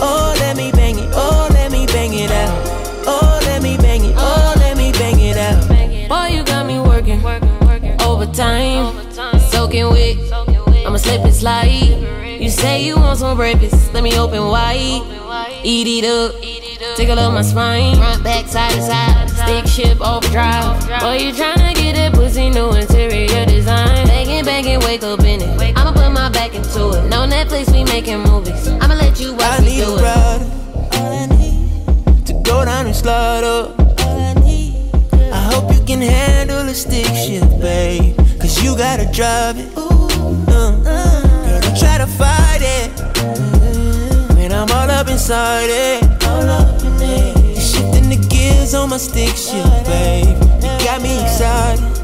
Oh, 0.00 0.34
let 0.40 0.56
me 0.56 0.70
bang 0.72 0.98
it. 0.98 1.10
Oh, 1.14 1.48
let 1.52 1.70
me 1.70 1.86
bang 1.86 2.14
it 2.14 2.30
out. 2.30 2.58
Oh, 3.06 3.38
let 3.44 3.62
me 3.62 3.76
bang 3.76 4.04
it. 4.04 4.14
Oh, 4.16 4.54
let 4.58 4.76
me 4.76 4.92
bang 4.92 5.20
it 5.20 5.36
out. 5.36 5.68
Boy, 6.08 6.28
you 6.34 6.42
got 6.44 6.66
me 6.66 6.78
working 6.80 7.22
overtime, 8.00 8.94
soaking 9.50 9.90
wet. 9.90 10.16
I'ma 10.86 10.96
slip 10.96 11.22
and 11.22 11.34
slide. 11.34 11.77
Some 13.18 13.36
breakfast, 13.36 13.92
let 13.92 14.04
me 14.04 14.16
open 14.16 14.46
wide. 14.46 15.02
Eat 15.64 15.88
it 15.88 16.06
up, 16.08 16.40
tickle 16.96 17.18
up 17.18 17.32
my 17.34 17.42
spine. 17.42 17.96
Front, 17.96 18.22
back, 18.22 18.46
side 18.46 18.70
to 18.70 18.80
side, 18.80 19.28
stick 19.30 19.66
shift 19.66 20.00
overdrive. 20.00 20.78
Boy, 21.00 21.16
you 21.18 21.32
tryna 21.32 21.74
get 21.74 21.96
that 21.96 22.12
pussy, 22.14 22.48
new 22.48 22.70
interior 22.70 23.44
design. 23.44 24.06
Banging, 24.06 24.44
banging, 24.44 24.78
wake 24.80 25.02
up 25.02 25.18
in 25.20 25.42
it. 25.42 25.76
I'ma 25.76 25.92
put 25.92 26.12
my 26.12 26.28
back 26.30 26.54
into 26.54 26.90
it. 26.90 27.08
No 27.08 27.26
Netflix, 27.26 27.72
we 27.72 27.82
making 27.84 28.20
movies. 28.20 28.68
I'ma 28.68 28.94
let 28.94 29.18
you 29.18 29.32
watch 29.32 29.42
I 29.42 29.60
me 29.62 29.66
need 29.66 29.84
do 29.84 29.94
a 29.94 29.98
it. 29.98 30.02
rider. 30.02 30.44
All 30.92 31.12
I 31.12 31.26
need 31.26 32.26
to 32.26 32.32
go 32.44 32.64
down 32.64 32.86
and 32.86 32.94
slide 32.94 33.42
up. 33.42 33.78
All 34.02 34.20
I 34.20 34.34
need. 34.34 34.92
I 35.32 35.42
hope 35.52 35.74
you 35.74 35.84
can 35.84 36.00
handle 36.00 36.68
a 36.68 36.74
stick 36.74 37.06
shift, 37.06 37.58
babe. 37.60 38.16
Cause 38.40 38.62
you 38.62 38.76
gotta 38.76 39.10
drive 39.10 39.58
it. 39.58 39.67
Up 44.98 45.08
inside 45.08 45.70
it. 45.70 46.02
All 46.24 46.42
up 46.42 46.82
in 46.82 47.00
it. 47.00 47.56
Shifting 47.56 48.10
the 48.10 48.26
gears 48.28 48.74
on 48.74 48.90
my 48.90 48.96
stick 48.96 49.36
shift, 49.36 49.86
babe. 49.86 50.26
You 50.26 50.84
got 50.84 51.00
me 51.00 51.22
excited. 51.22 51.97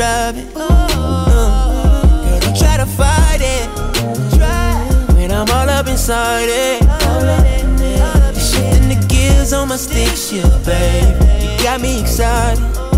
It. 0.00 0.46
Uh, 0.56 2.22
girl, 2.24 2.40
don't 2.40 2.56
try 2.56 2.76
to 2.76 2.86
fight 2.86 3.40
it. 3.40 3.68
When 5.14 5.30
I'm 5.30 5.48
all 5.50 5.68
up 5.68 5.86
inside 5.86 6.48
it. 6.48 6.82
Shifting 8.34 8.88
the 8.88 9.06
gears 9.08 9.52
on 9.52 9.68
my 9.68 9.76
stick 9.76 10.16
shift, 10.16 10.64
babe. 10.64 11.16
You 11.42 11.62
got 11.62 11.80
me 11.80 12.00
excited. 12.00 12.89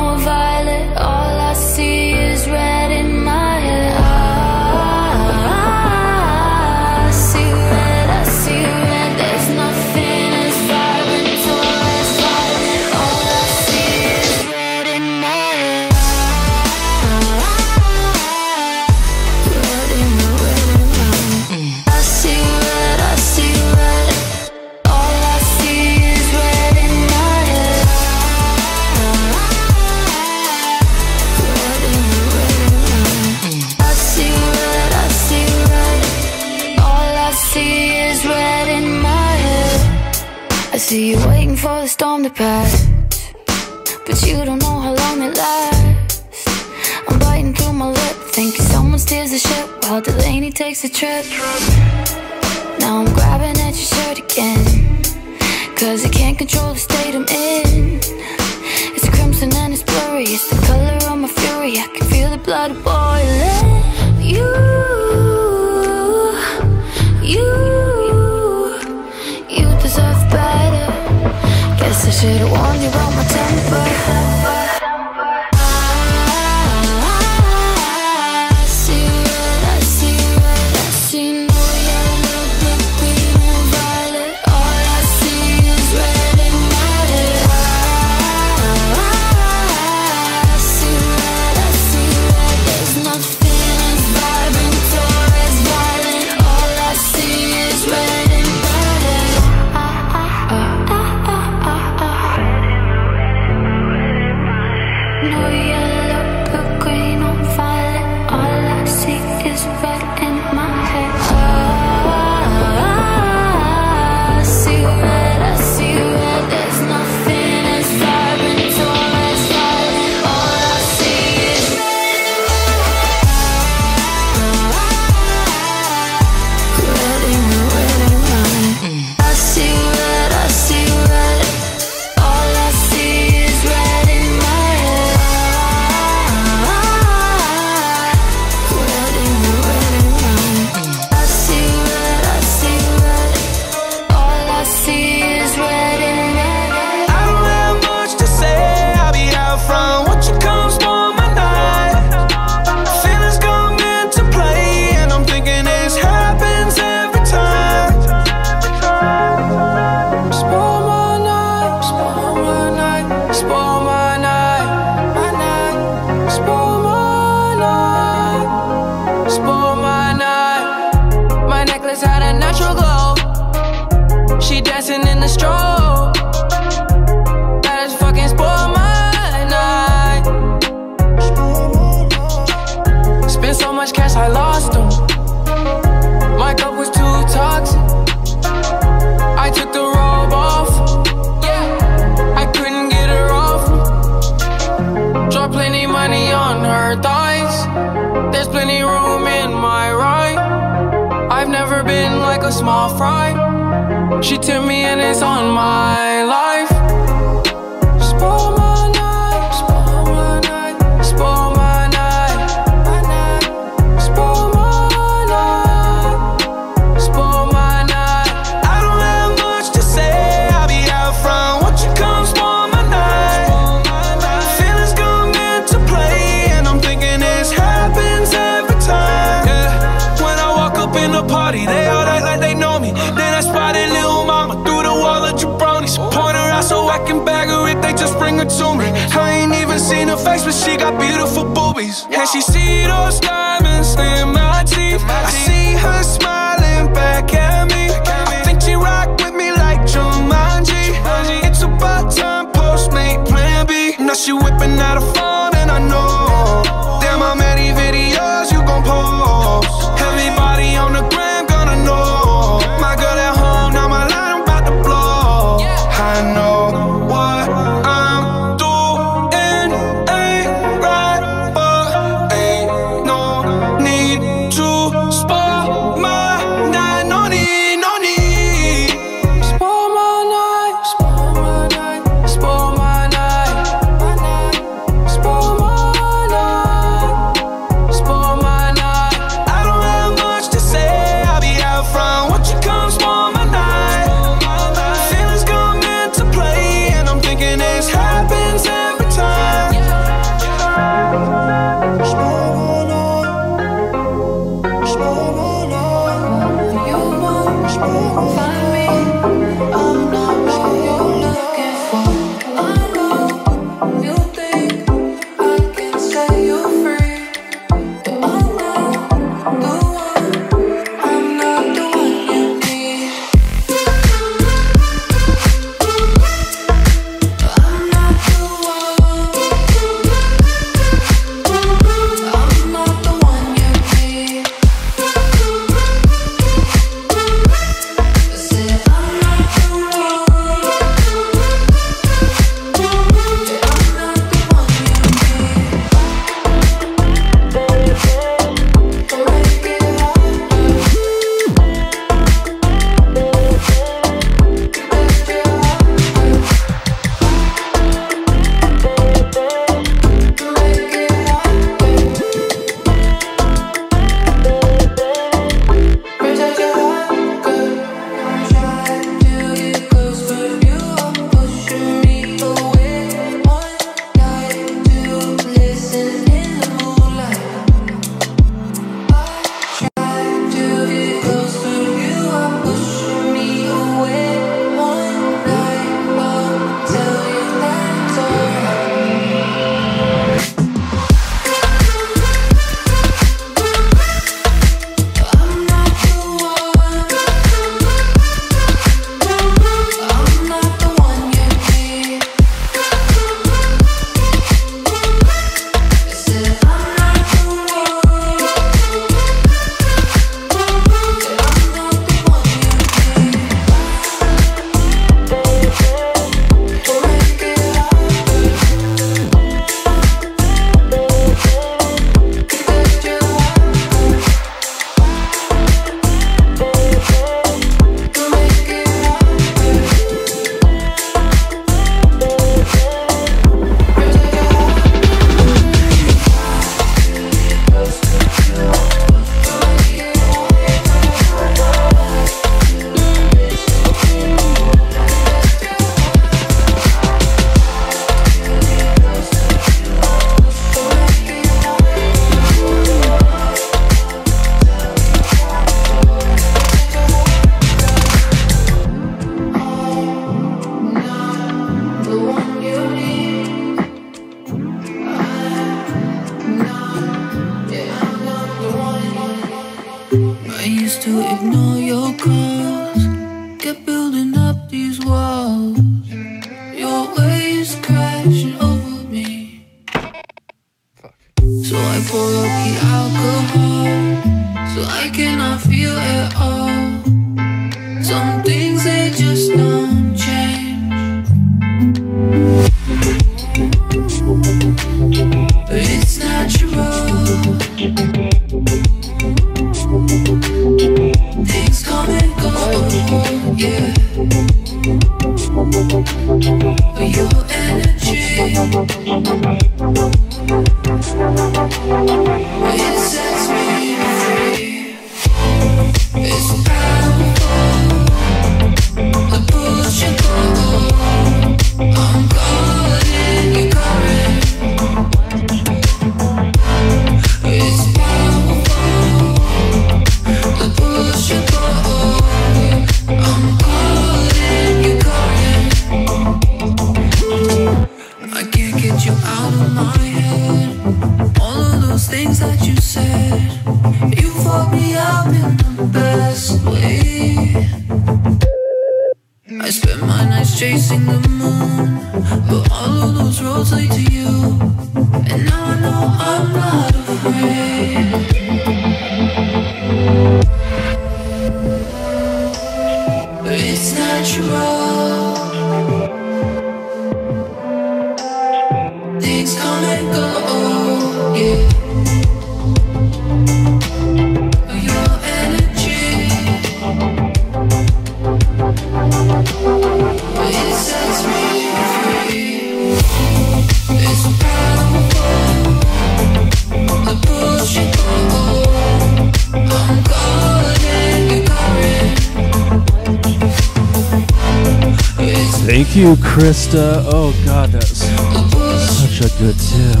Thank 595.80 595.94
you, 595.94 596.16
Krista. 596.16 597.04
Oh, 597.06 597.32
God, 597.46 597.70
that's 597.70 597.98
such 598.00 599.20
a 599.20 599.28
good 599.38 599.56
tip. 599.60 600.00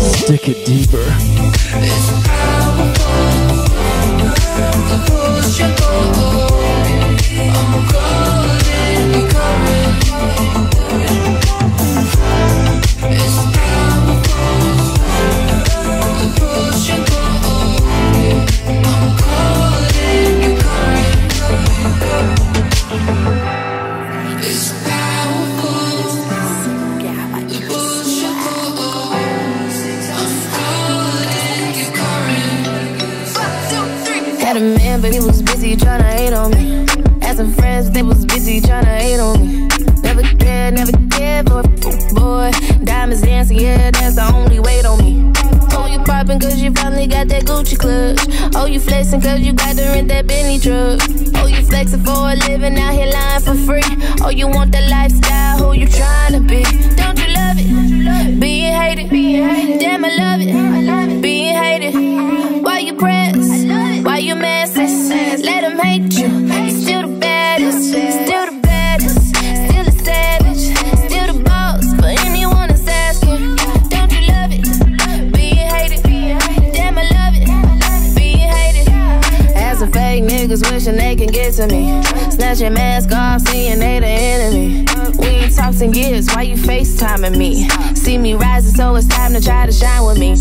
Stick 0.00 0.48
it 0.48 0.64
deeper. 0.64 1.04
I'm 8.86 9.28
calling. 9.28 9.83
Gucci 47.64 47.78
clutch. 47.78 48.54
Oh, 48.54 48.66
you 48.66 48.78
flexing 48.78 49.22
cause 49.22 49.40
you 49.40 49.54
got 49.54 49.76
to 49.76 49.82
rent 49.84 50.08
that 50.08 50.26
Bentley 50.26 50.58
truck. 50.58 51.00
Oh, 51.42 51.46
you 51.46 51.64
flexing 51.64 52.04
for 52.04 52.12
a 52.12 52.36
living 52.46 52.78
out 52.78 52.92
here 52.92 53.06
lying 53.06 53.40
for 53.40 53.54
free. 53.54 53.82
Oh, 54.22 54.28
you 54.28 54.48
want 54.48 54.72
that 54.72 54.90
lifestyle, 54.90 55.56
who 55.58 55.72
you 55.72 55.86
trying 55.86 56.32
to 56.34 56.40
be? 56.40 56.62
Don't 56.94 57.18
you 57.18 57.32
love 57.32 57.56
it? 57.58 58.38
Being 58.38 58.72
hated. 58.72 59.08
Damn, 59.80 60.04
I 60.04 60.08
love 60.14 60.40
it. 60.42 61.22
Being 61.22 61.54
hated. 61.56 62.62
Why 62.62 62.80
you 62.80 62.94
praying? 62.96 63.23
to 81.56 81.68
me. 81.68 82.02
Snatch 82.32 82.60
your 82.60 82.70
mask 82.70 83.12
off, 83.12 83.40
seeing 83.42 83.78
they 83.78 84.00
the 84.00 84.06
enemy. 84.06 84.84
We 85.18 85.26
ain't 85.26 85.54
talked 85.54 85.80
in 85.80 85.92
years, 85.92 86.26
why 86.34 86.42
you 86.42 86.56
FaceTiming 86.56 87.36
me? 87.36 87.68
See 87.94 88.18
me 88.18 88.34
rising, 88.34 88.74
so 88.74 88.96
it's 88.96 89.06
time 89.06 89.34
to 89.34 89.40
try 89.40 89.66
to 89.66 89.72
shine 89.72 90.04
with 90.04 90.18
me. 90.18 90.34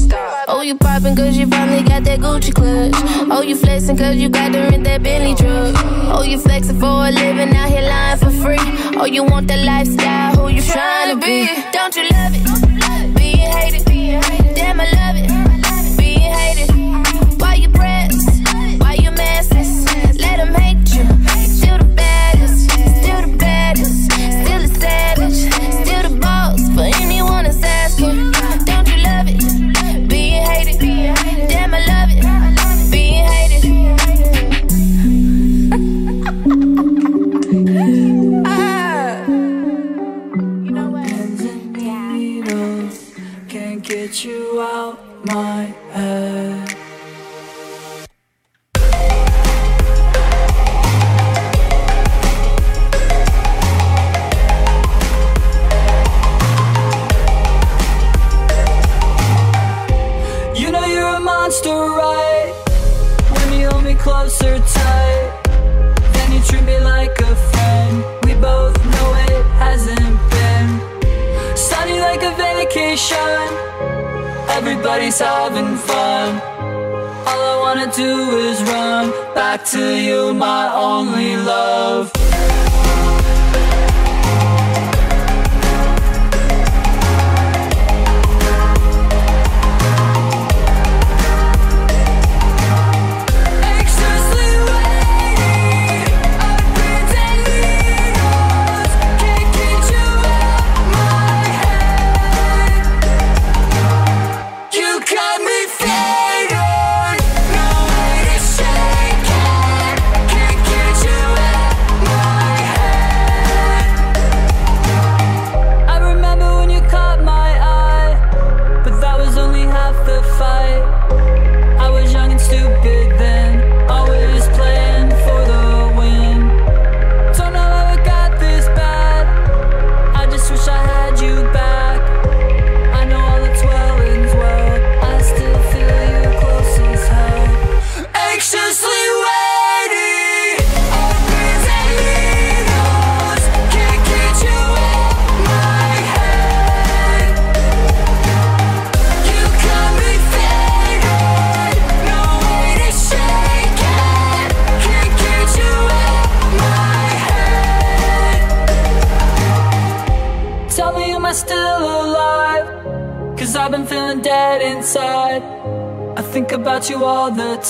Oh, 0.48 0.62
you 0.62 0.76
poppin' 0.76 1.16
cause 1.16 1.38
you 1.38 1.46
finally 1.48 1.84
got 1.84 2.04
that 2.06 2.20
Gucci 2.20 2.54
clutch. 2.54 2.94
Oh, 3.32 3.42
you 3.42 3.56
flexin' 3.56 3.98
cause 3.98 4.16
you 4.16 4.30
got 4.30 4.54
to 4.54 4.60
rent 4.60 4.84
that 4.86 5.04
Bentley 5.04 5.36
truck. 5.36 5.76
Oh, 6.18 6.24
you 6.24 6.40
flexin' 6.40 6.80
for 6.80 7.08
a 7.08 7.12
living 7.12 7.56
out 7.56 7.70
here 7.70 7.82
lying 7.82 8.18
for 8.18 8.32
free. 8.32 8.58
Oh, 8.98 9.06
you 9.06 9.24
want 9.24 9.48
that 9.50 9.64
lifestyle, 9.64 10.36
who 10.36 10.48
you 10.50 10.64
trying 10.64 11.14
to 11.14 11.26
be? 11.26 11.48
Don't 11.72 11.96
you 11.96 12.04
love 12.10 12.34
it? 12.34 13.18
Being 13.18 13.52
hated, 13.52 13.86
damn, 14.56 14.82
I 14.82 14.86
love 14.92 15.16
it. 15.18 15.43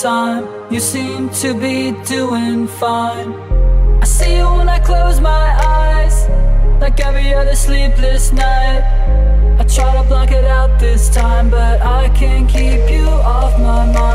time 0.04 0.44
You 0.70 0.82
seem 0.82 1.30
to 1.42 1.54
be 1.54 1.92
doing 2.04 2.68
fine. 2.68 3.32
I 4.02 4.06
see 4.06 4.36
you 4.36 4.48
when 4.58 4.68
I 4.68 4.80
close 4.80 5.22
my 5.22 5.46
eyes 5.64 6.28
Like 6.82 7.00
every 7.00 7.34
other 7.34 7.56
sleepless 7.56 8.34
night. 8.34 8.84
I 9.60 9.64
try 9.64 9.90
to 9.96 10.04
block 10.10 10.32
it 10.32 10.44
out 10.44 10.78
this 10.78 11.10
time 11.10 11.50
But 11.50 11.82
I 11.82 12.10
can't 12.10 12.50
keep 12.50 12.84
you 12.92 13.08
off 13.08 13.54
my 13.60 13.86
mind. 13.94 14.13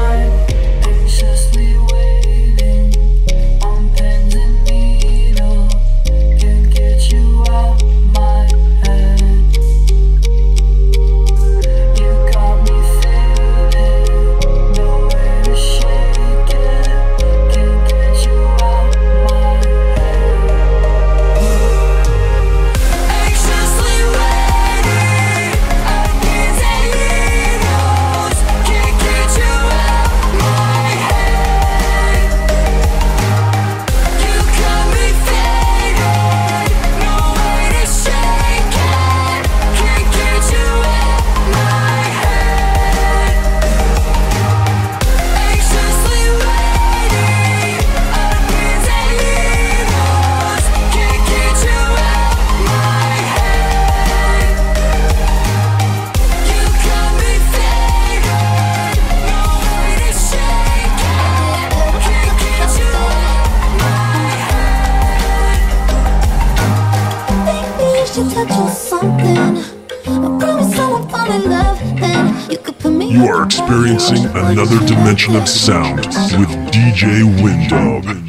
Passionate 75.28 75.46
Sound 75.46 75.96
with 76.38 76.48
DJ 76.72 77.22
Windog. 77.42 78.27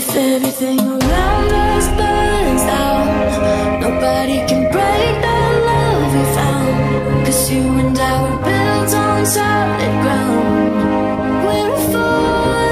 If 0.00 0.14
everything 0.14 0.78
around 0.78 1.50
us 1.50 1.86
burns 1.98 2.62
down 2.70 3.80
Nobody 3.80 4.38
can 4.46 4.62
break 4.70 5.14
the 5.26 5.38
love 5.68 6.14
we 6.14 6.22
found. 6.38 7.26
Cause 7.26 7.50
you 7.50 7.64
and 7.82 7.98
I 7.98 8.12
were 8.22 8.38
built 8.46 8.94
on 8.94 9.26
solid 9.26 9.94
ground. 10.04 10.70
We're 11.44 11.74
a 11.74 11.82
force 11.90 12.67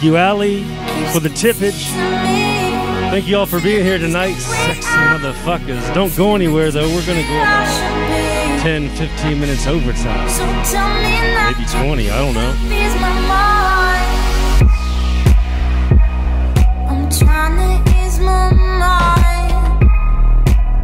Thank 0.00 0.12
you, 0.12 0.16
Allie, 0.16 0.62
for 1.12 1.20
the 1.20 1.28
tippage. 1.28 1.84
Thank 3.10 3.26
you 3.26 3.36
all 3.36 3.44
for 3.44 3.60
being 3.60 3.84
here 3.84 3.98
tonight, 3.98 4.32
sexy 4.32 4.88
motherfuckers. 4.88 5.92
Don't 5.92 6.16
go 6.16 6.34
anywhere, 6.34 6.70
though. 6.70 6.88
We're 6.88 7.04
going 7.04 7.20
to 7.20 7.28
go 7.28 7.36
about 7.36 8.62
10, 8.62 8.88
15 8.96 9.38
minutes 9.38 9.66
overtime. 9.66 10.26
Maybe 11.52 11.66
20, 11.68 12.10
I 12.10 12.18
don't 12.18 12.32
know. 12.32 12.54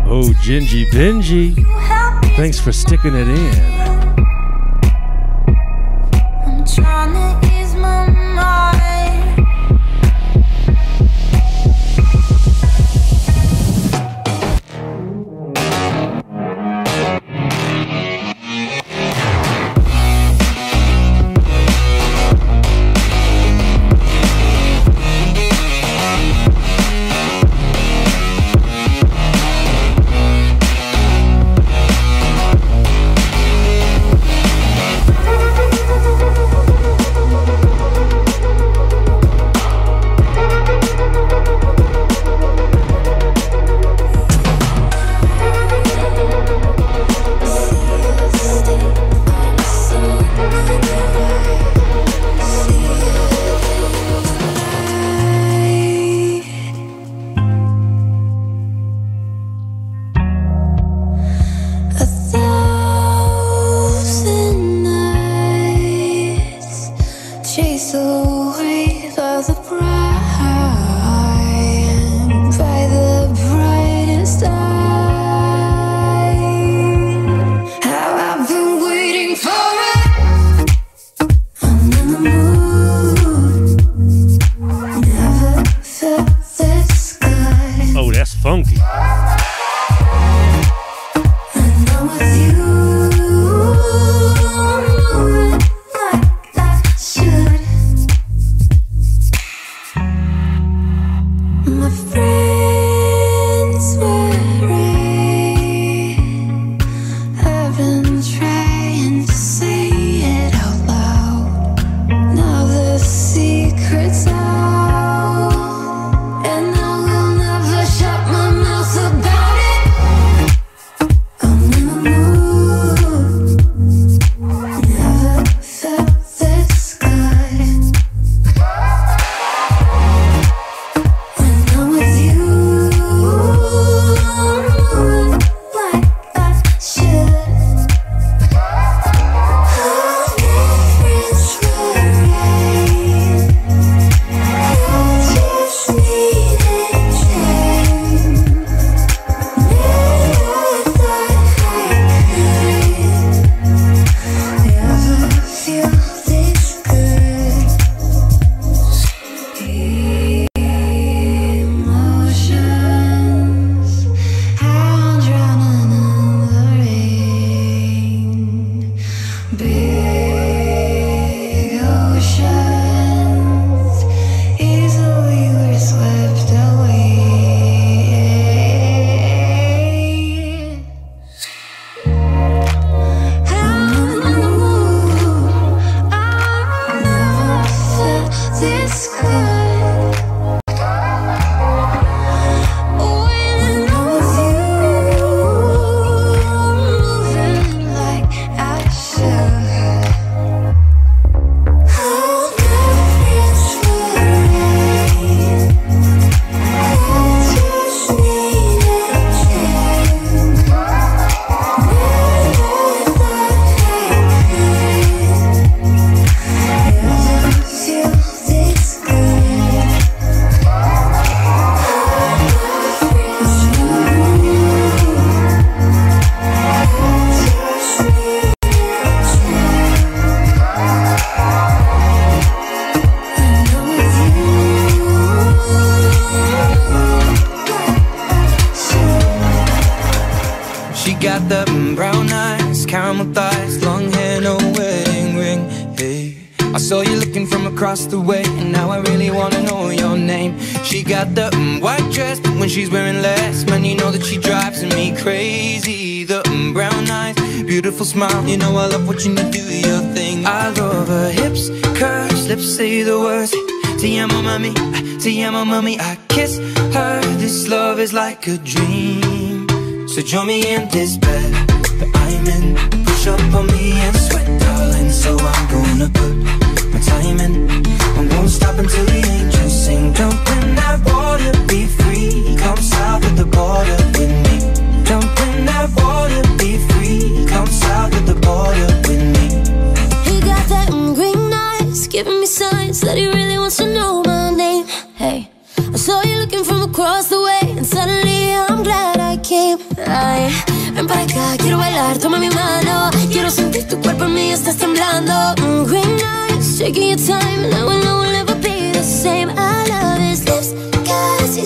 Oh, 0.06 0.30
Gingy 0.42 0.84
Benji. 0.90 1.54
Thanks 2.36 2.60
for 2.60 2.70
sticking 2.70 3.14
it 3.14 3.28
in. 3.28 3.75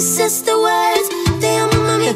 He 0.01 0.06
says 0.06 0.43
the 0.44 0.56
words. 0.59 1.09
Te 1.40 1.48
amo, 1.60 1.78
mami, 1.89 2.14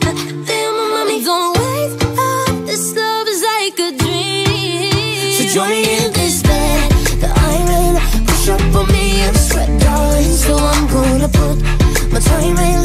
te 0.49 0.57
amo, 0.69 0.85
mami. 0.95 1.23
Don't 1.23 1.53
wake 1.59 2.03
up, 2.17 2.65
this 2.65 2.97
love 2.97 3.29
is 3.29 3.43
like 3.53 3.79
a 3.87 3.91
dream. 4.01 5.33
So 5.37 5.45
join 5.55 5.69
me 5.69 5.83
in 5.99 6.11
this 6.15 6.43
bed 6.43 6.91
that 7.21 7.33
I'm 7.51 7.69
in. 7.83 7.95
Push 8.27 8.49
up 8.49 8.75
on 8.75 8.87
me 8.89 9.21
and 9.27 9.37
sweat, 9.37 9.69
darling. 9.83 10.33
So 10.45 10.57
I'm 10.57 10.87
gonna 10.97 11.29
put 11.29 11.57
my 12.11 12.21
time 12.21 12.57
in. 12.57 12.81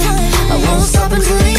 I 0.53 0.55
won't 0.65 0.83
stop 0.83 1.13
until 1.13 1.37
the 1.47 1.58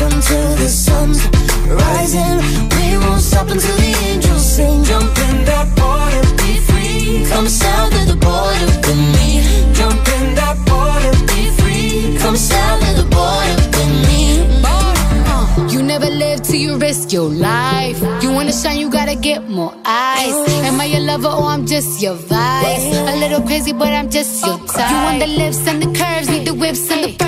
until 0.00 0.56
the 0.56 0.68
sun's 0.68 1.20
rising. 1.66 2.38
We 2.76 2.98
won't 2.98 3.20
stop 3.20 3.48
until 3.48 3.76
the 3.76 3.92
angels 4.08 4.44
sing. 4.54 4.84
Jump 4.84 5.16
in 5.28 5.44
that 5.44 5.66
water, 5.78 6.22
be 6.42 6.58
free. 6.68 7.26
Come 7.30 7.48
south 7.48 7.92
of 8.00 8.06
the 8.08 8.16
border 8.16 8.66
with 8.86 9.00
me. 9.16 9.28
Jump 9.74 10.02
in 10.16 10.34
that 10.40 10.56
water, 10.70 11.12
be 11.30 11.50
free. 11.58 12.18
Come 12.18 12.36
south 12.36 12.82
of 12.88 12.94
the 13.00 13.06
border 13.14 13.56
with 13.74 13.92
me. 14.06 14.22
Uh, 14.64 15.68
You 15.70 15.82
never 15.82 16.10
live 16.10 16.42
till 16.42 16.60
you 16.66 16.76
risk 16.78 17.12
your 17.12 17.28
life. 17.28 17.98
You 18.22 18.30
wanna 18.32 18.52
shine, 18.52 18.78
you 18.78 18.90
gotta 18.90 19.16
get 19.16 19.48
more 19.48 19.74
eyes. 19.84 20.34
Am 20.66 20.80
I 20.80 20.86
your 20.86 21.00
lover 21.00 21.28
or 21.28 21.46
I'm 21.54 21.66
just 21.66 22.02
your 22.02 22.14
vice? 22.14 22.86
A 23.12 23.16
little 23.16 23.42
crazy, 23.42 23.72
but 23.72 23.92
I'm 23.92 24.10
just 24.10 24.44
your 24.46 24.58
type. 24.58 24.90
You 24.90 24.96
want 25.06 25.18
the 25.20 25.26
lips 25.26 25.66
and 25.66 25.82
the 25.82 25.90
curves, 25.98 26.28
need 26.28 26.46
the 26.46 26.54
whips 26.54 26.90
and 26.90 27.04
the 27.04 27.12
furs 27.18 27.27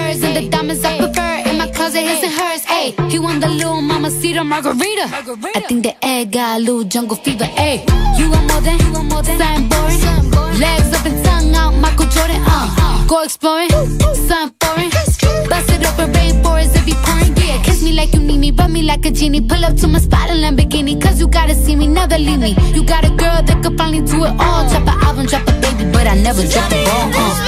In 2.01 2.07
my 2.07 2.15
closet, 2.15 2.29
his 2.29 2.39
and 2.39 2.41
hers. 2.41 2.63
Ayy, 2.67 3.11
he 3.11 3.19
want 3.19 3.41
the 3.41 3.49
little 3.49 3.83
mama 3.83 4.11
cedar 4.11 4.45
margarita. 4.45 5.05
I 5.55 5.61
think 5.69 5.83
the 5.83 5.95
egg 6.05 6.33
got 6.33 6.57
a 6.57 6.61
little 6.61 6.85
jungle 6.85 7.17
fever. 7.17 7.45
Ayy, 7.45 7.85
you 8.19 8.31
want 8.31 8.49
more 8.51 8.61
than, 8.63 8.79
you 8.81 8.93
want 8.93 9.11
more 9.11 9.23
than 9.23 9.39
something 9.39 9.69
boring. 9.69 10.59
Legs 10.59 10.93
up 10.97 11.05
and 11.05 11.25
tongue 11.25 11.55
out, 11.55 11.75
Michael 11.75 12.07
Jordan. 12.07 12.43
Uh, 12.47 13.07
go 13.07 13.23
exploring, 13.23 13.69
something 14.15 14.57
foreign. 14.63 14.91
Bust 15.51 15.71
it 15.71 15.85
open, 15.87 16.13
rainforest 16.13 16.75
if 16.77 16.89
you 16.89 16.95
pouring. 17.05 17.37
Yeah, 17.37 17.63
kiss 17.63 17.83
me 17.83 17.93
like 17.93 18.15
you 18.15 18.21
need 18.21 18.39
me, 18.39 18.51
rub 18.51 18.71
me 18.71 18.83
like 18.83 19.05
a 19.05 19.11
genie. 19.11 19.43
Pull 19.43 19.63
up 19.65 19.77
to 19.77 19.87
my 19.89 19.99
spot 19.99 20.31
in 20.31 20.39
Lamborghini, 20.39 21.01
cause 21.01 21.21
you 21.21 21.29
gotta 21.29 21.55
see 21.55 21.77
me, 21.77 21.87
never 21.87 22.17
leave 22.17 22.41
me. 22.41 22.57
You 22.73 22.83
got 22.83 23.05
a 23.05 23.11
girl 23.11 23.43
that 23.43 23.63
could 23.63 23.77
finally 23.77 24.01
do 24.01 24.25
it 24.25 24.35
all. 24.39 24.67
Drop 24.71 24.89
an 24.89 24.97
album, 25.05 25.27
drop 25.27 25.47
a 25.49 25.53
baby, 25.61 25.85
but 25.93 26.07
I 26.07 26.15
never 26.15 26.43
drop 26.47 26.71
the 26.71 26.83
ball. 26.87 27.11
Uh. 27.13 27.47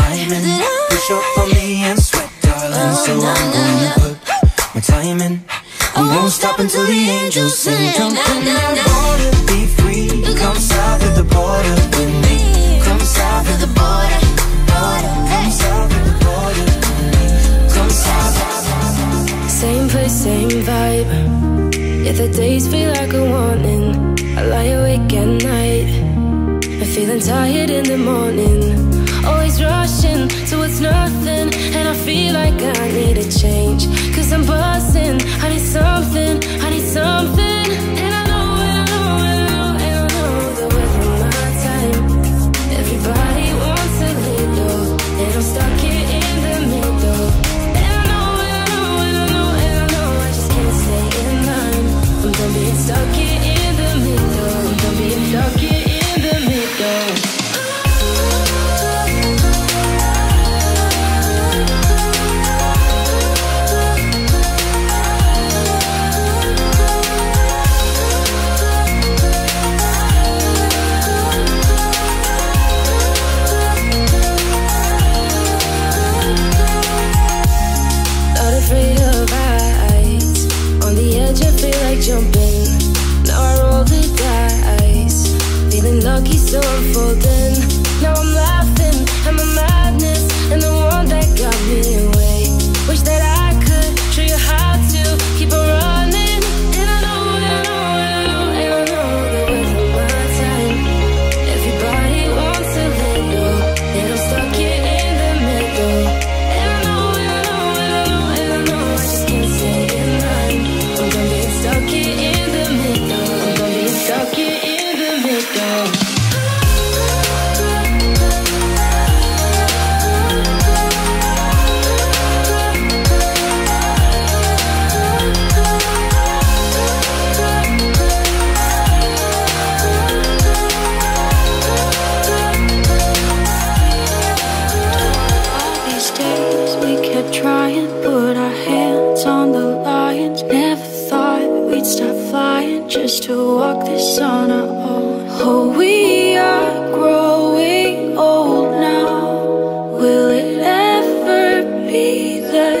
I'm 0.00 0.32
in. 0.32 0.62
Push 0.88 1.10
up 1.10 1.38
on 1.38 1.48
me 1.50 1.82
and 1.84 1.98
sweat, 2.02 2.29
darling. 2.80 3.04
So 3.06 3.12
I'm 3.32 3.48
gonna 3.56 3.92
put 4.00 4.74
my 4.74 4.80
time 4.80 5.20
in. 5.26 5.34
I 5.96 6.02
won't 6.14 6.32
stop 6.32 6.58
until 6.58 6.84
the 6.86 7.00
angels 7.18 7.58
sing. 7.58 7.92
Jump 7.96 8.16
in 8.16 8.44
that 8.48 8.76
water, 8.94 9.30
be 9.48 9.60
free. 9.78 10.08
Come 10.42 10.56
south 10.56 11.02
of 11.08 11.12
the 11.20 11.26
border 11.36 11.74
with 11.96 12.14
me. 12.24 12.36
Come 12.86 13.00
south 13.00 13.48
of 13.52 13.58
the 13.64 13.70
border. 13.78 14.20
border. 14.72 15.12
Come 15.32 15.50
south 15.62 15.92
of 15.98 16.02
the 16.08 16.16
border. 16.24 16.66
Come 17.74 17.90
south. 17.90 19.50
Same 19.50 19.88
place, 19.88 20.16
same 20.26 20.50
vibe. 20.68 21.10
Yeah, 22.04 22.12
the 22.12 22.28
days 22.28 22.66
feel 22.68 22.90
like 22.92 23.12
a 23.12 23.24
warning. 23.34 23.84
I 24.38 24.42
lie 24.52 24.70
awake 24.78 25.12
at 25.12 25.30
night. 25.52 25.88
I'm 26.80 26.88
feeling 26.94 27.20
tired 27.20 27.70
in 27.70 27.84
the 27.84 27.98
morning. 27.98 28.60
Always 29.26 29.62
rushing 29.62 30.28
towards 30.48 30.80
nothing. 30.80 31.59
Feel 32.10 32.34
like 32.34 32.60
I 32.60 32.90
need 32.90 33.18
a 33.18 33.30
change. 33.30 33.86
Cause 34.16 34.32
I'm 34.32 34.44
buzzing. 34.44 35.20
I 35.44 35.48
need 35.48 35.60
something. 35.60 36.42
I 36.60 36.70
need 36.70 36.82
something. 36.82 37.39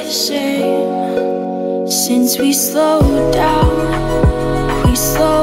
same 0.08 1.88
since 1.88 2.38
we 2.38 2.52
slowed 2.52 3.32
down. 3.32 4.84
We 4.84 4.94
slowed 4.96 5.39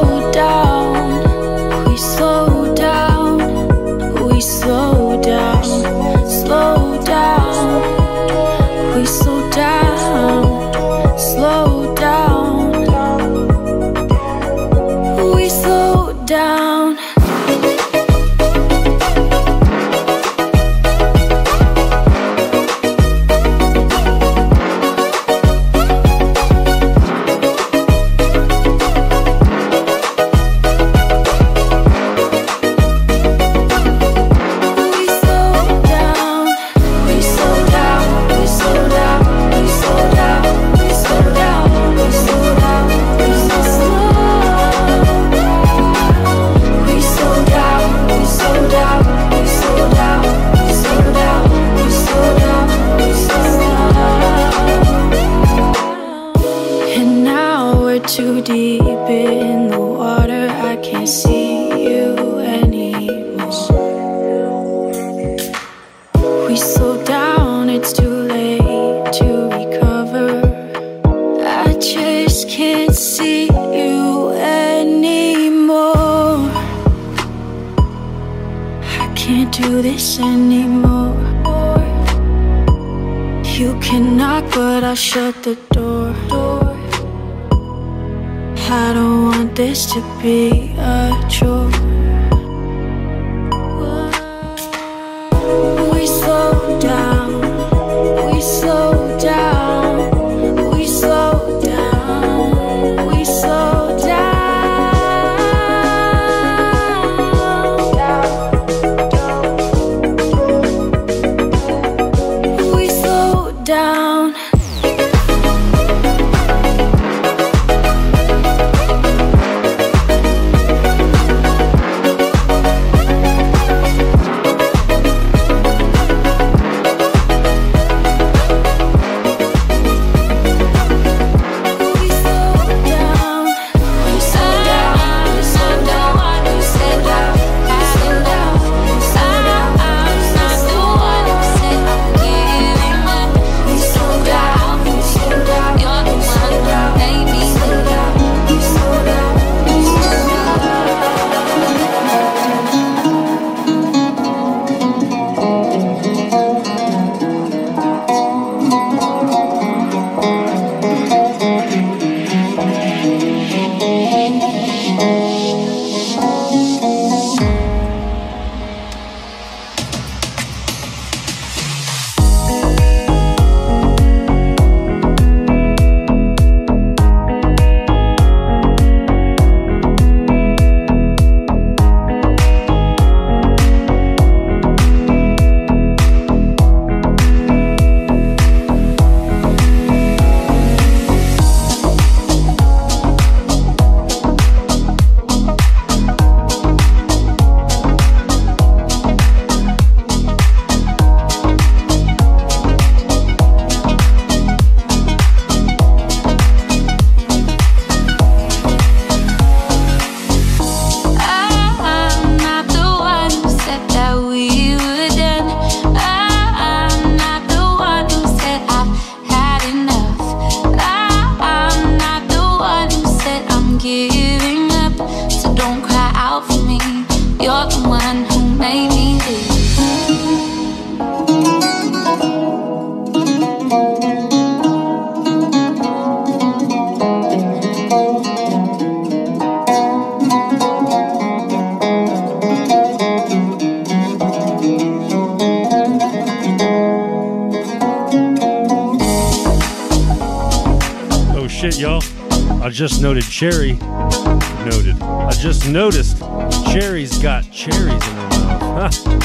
just 252.78 253.02
noted 253.02 253.24
Cherry. 253.24 253.74
Noted. 253.74 255.02
I 255.02 255.32
just 255.32 255.68
noticed 255.68 256.20
Cherry's 256.68 257.18
got 257.18 257.52
cherries 257.52 257.91
in 257.91 257.99
her 257.99 258.30
mouth. 258.30 258.94
Huh. 259.04 259.18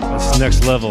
That's 0.00 0.36
next 0.40 0.64
level. 0.64 0.90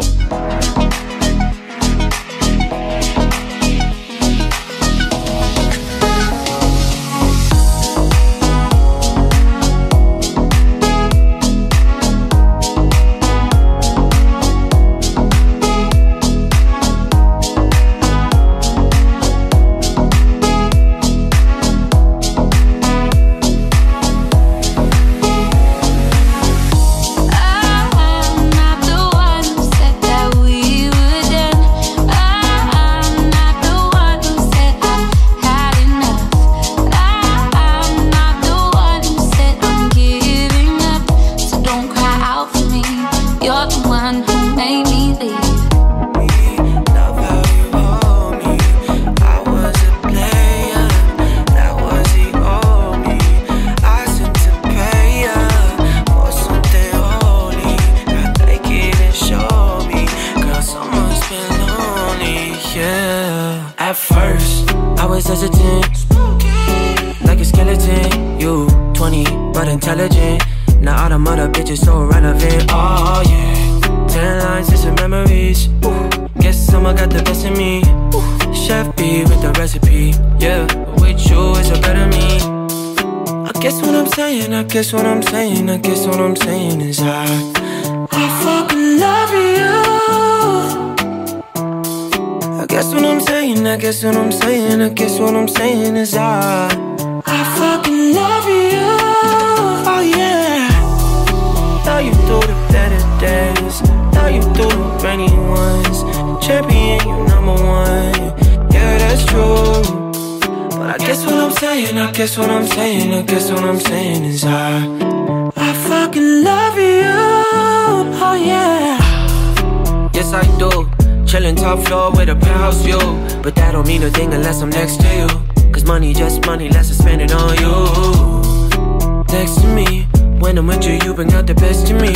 I'm 124.61 124.69
next 124.69 125.01
to 125.01 125.07
you. 125.15 125.27
Cause 125.71 125.85
money 125.85 126.13
just 126.13 126.45
money, 126.45 126.69
let's 126.69 126.87
just 126.87 127.01
spend 127.01 127.21
it 127.21 127.31
on 127.33 127.55
you. 127.57 129.23
Next 129.31 129.61
to 129.61 129.67
me, 129.67 130.03
when 130.39 130.57
I'm 130.57 130.67
with 130.67 130.85
you, 130.85 130.99
you 131.03 131.13
bring 131.13 131.33
out 131.33 131.47
the 131.47 131.53
best 131.53 131.89
in 131.89 131.97
me. 131.97 132.13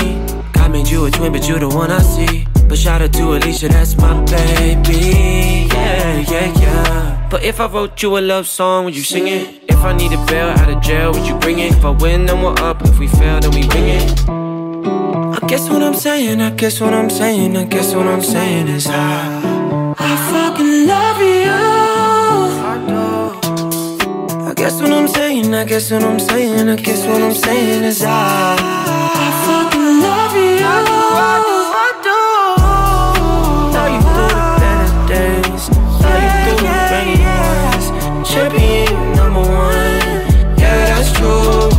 God 0.53 0.71
made 0.71 0.87
you 0.87 1.05
a 1.05 1.11
twin, 1.11 1.31
but 1.31 1.47
you 1.47 1.59
the 1.59 1.67
one 1.67 1.91
I 1.91 1.99
see. 1.99 2.47
But 2.67 2.77
shout 2.77 3.01
out 3.01 3.13
to 3.13 3.35
Alicia, 3.35 3.67
that's 3.67 3.97
my 3.97 4.13
baby. 4.25 5.67
Yeah, 5.73 6.19
yeah, 6.31 6.59
yeah. 6.59 7.27
But 7.29 7.43
if 7.43 7.59
I 7.59 7.67
wrote 7.67 8.01
you 8.01 8.17
a 8.17 8.19
love 8.19 8.47
song, 8.47 8.85
would 8.85 8.95
you 8.95 9.03
sing 9.03 9.27
it? 9.27 9.63
If 9.67 9.77
I 9.77 9.93
need 9.93 10.11
a 10.13 10.25
bail 10.25 10.47
out 10.49 10.69
of 10.69 10.81
jail, 10.81 11.11
would 11.13 11.27
you 11.27 11.35
bring 11.39 11.59
it? 11.59 11.73
If 11.73 11.83
I 11.85 11.89
win, 11.89 12.25
then 12.25 12.41
we're 12.41 12.59
up. 12.59 12.81
If 12.83 12.97
we 12.99 13.07
fail, 13.07 13.39
then 13.39 13.51
we 13.51 13.67
bring 13.67 13.87
it. 13.89 14.19
I 14.29 15.47
guess 15.47 15.69
what 15.69 15.81
I'm 15.83 15.93
saying, 15.93 16.41
I 16.41 16.51
guess 16.51 16.79
what 16.79 16.93
I'm 16.93 17.09
saying, 17.09 17.57
I 17.57 17.65
guess 17.65 17.93
what 17.93 18.07
I'm 18.07 18.21
saying 18.21 18.67
is 18.67 18.87
I, 18.87 19.95
I 19.97 20.15
fucking 20.31 20.70
saying, 25.51 25.61
I 25.61 25.65
guess 25.65 25.91
what 25.91 26.03
I'm 26.03 26.19
saying, 26.19 26.69
I 26.69 26.75
guess 26.75 27.05
what 27.05 27.21
I'm 27.21 27.33
saying 27.33 27.83
is 27.83 28.03
I, 28.03 28.55
I 29.15 29.29
fucking 29.45 30.01
love 30.07 30.35
you. 30.35 30.59
I 31.73 31.87
do. 32.07 32.19
Thought 33.73 33.91
you 33.95 34.01
through 34.11 34.33
the 34.39 34.45
better 34.61 34.91
days, 35.11 35.63
you 35.69 36.29
through 36.43 36.61
the 36.61 36.75
rainy 36.91 37.17
ones. 37.41 37.85
Champion, 38.29 38.93
number 39.15 39.41
one, 39.41 40.03
yeah 40.61 40.79
that's 40.89 41.11
true. 41.17 41.69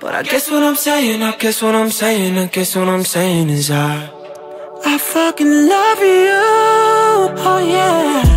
But 0.00 0.14
I 0.14 0.22
guess 0.22 0.50
what 0.50 0.62
I'm 0.62 0.76
saying, 0.76 1.22
I 1.22 1.36
guess 1.36 1.62
what 1.62 1.74
I'm 1.74 1.90
saying, 1.90 2.38
I 2.38 2.46
guess 2.46 2.74
what 2.74 2.88
I'm 2.88 3.04
saying 3.04 3.50
is 3.50 3.70
I, 3.70 4.10
I 4.84 4.98
fucking 4.98 5.68
love 5.68 5.98
you. 5.98 6.38
Oh 7.50 7.60
yeah. 7.64 8.27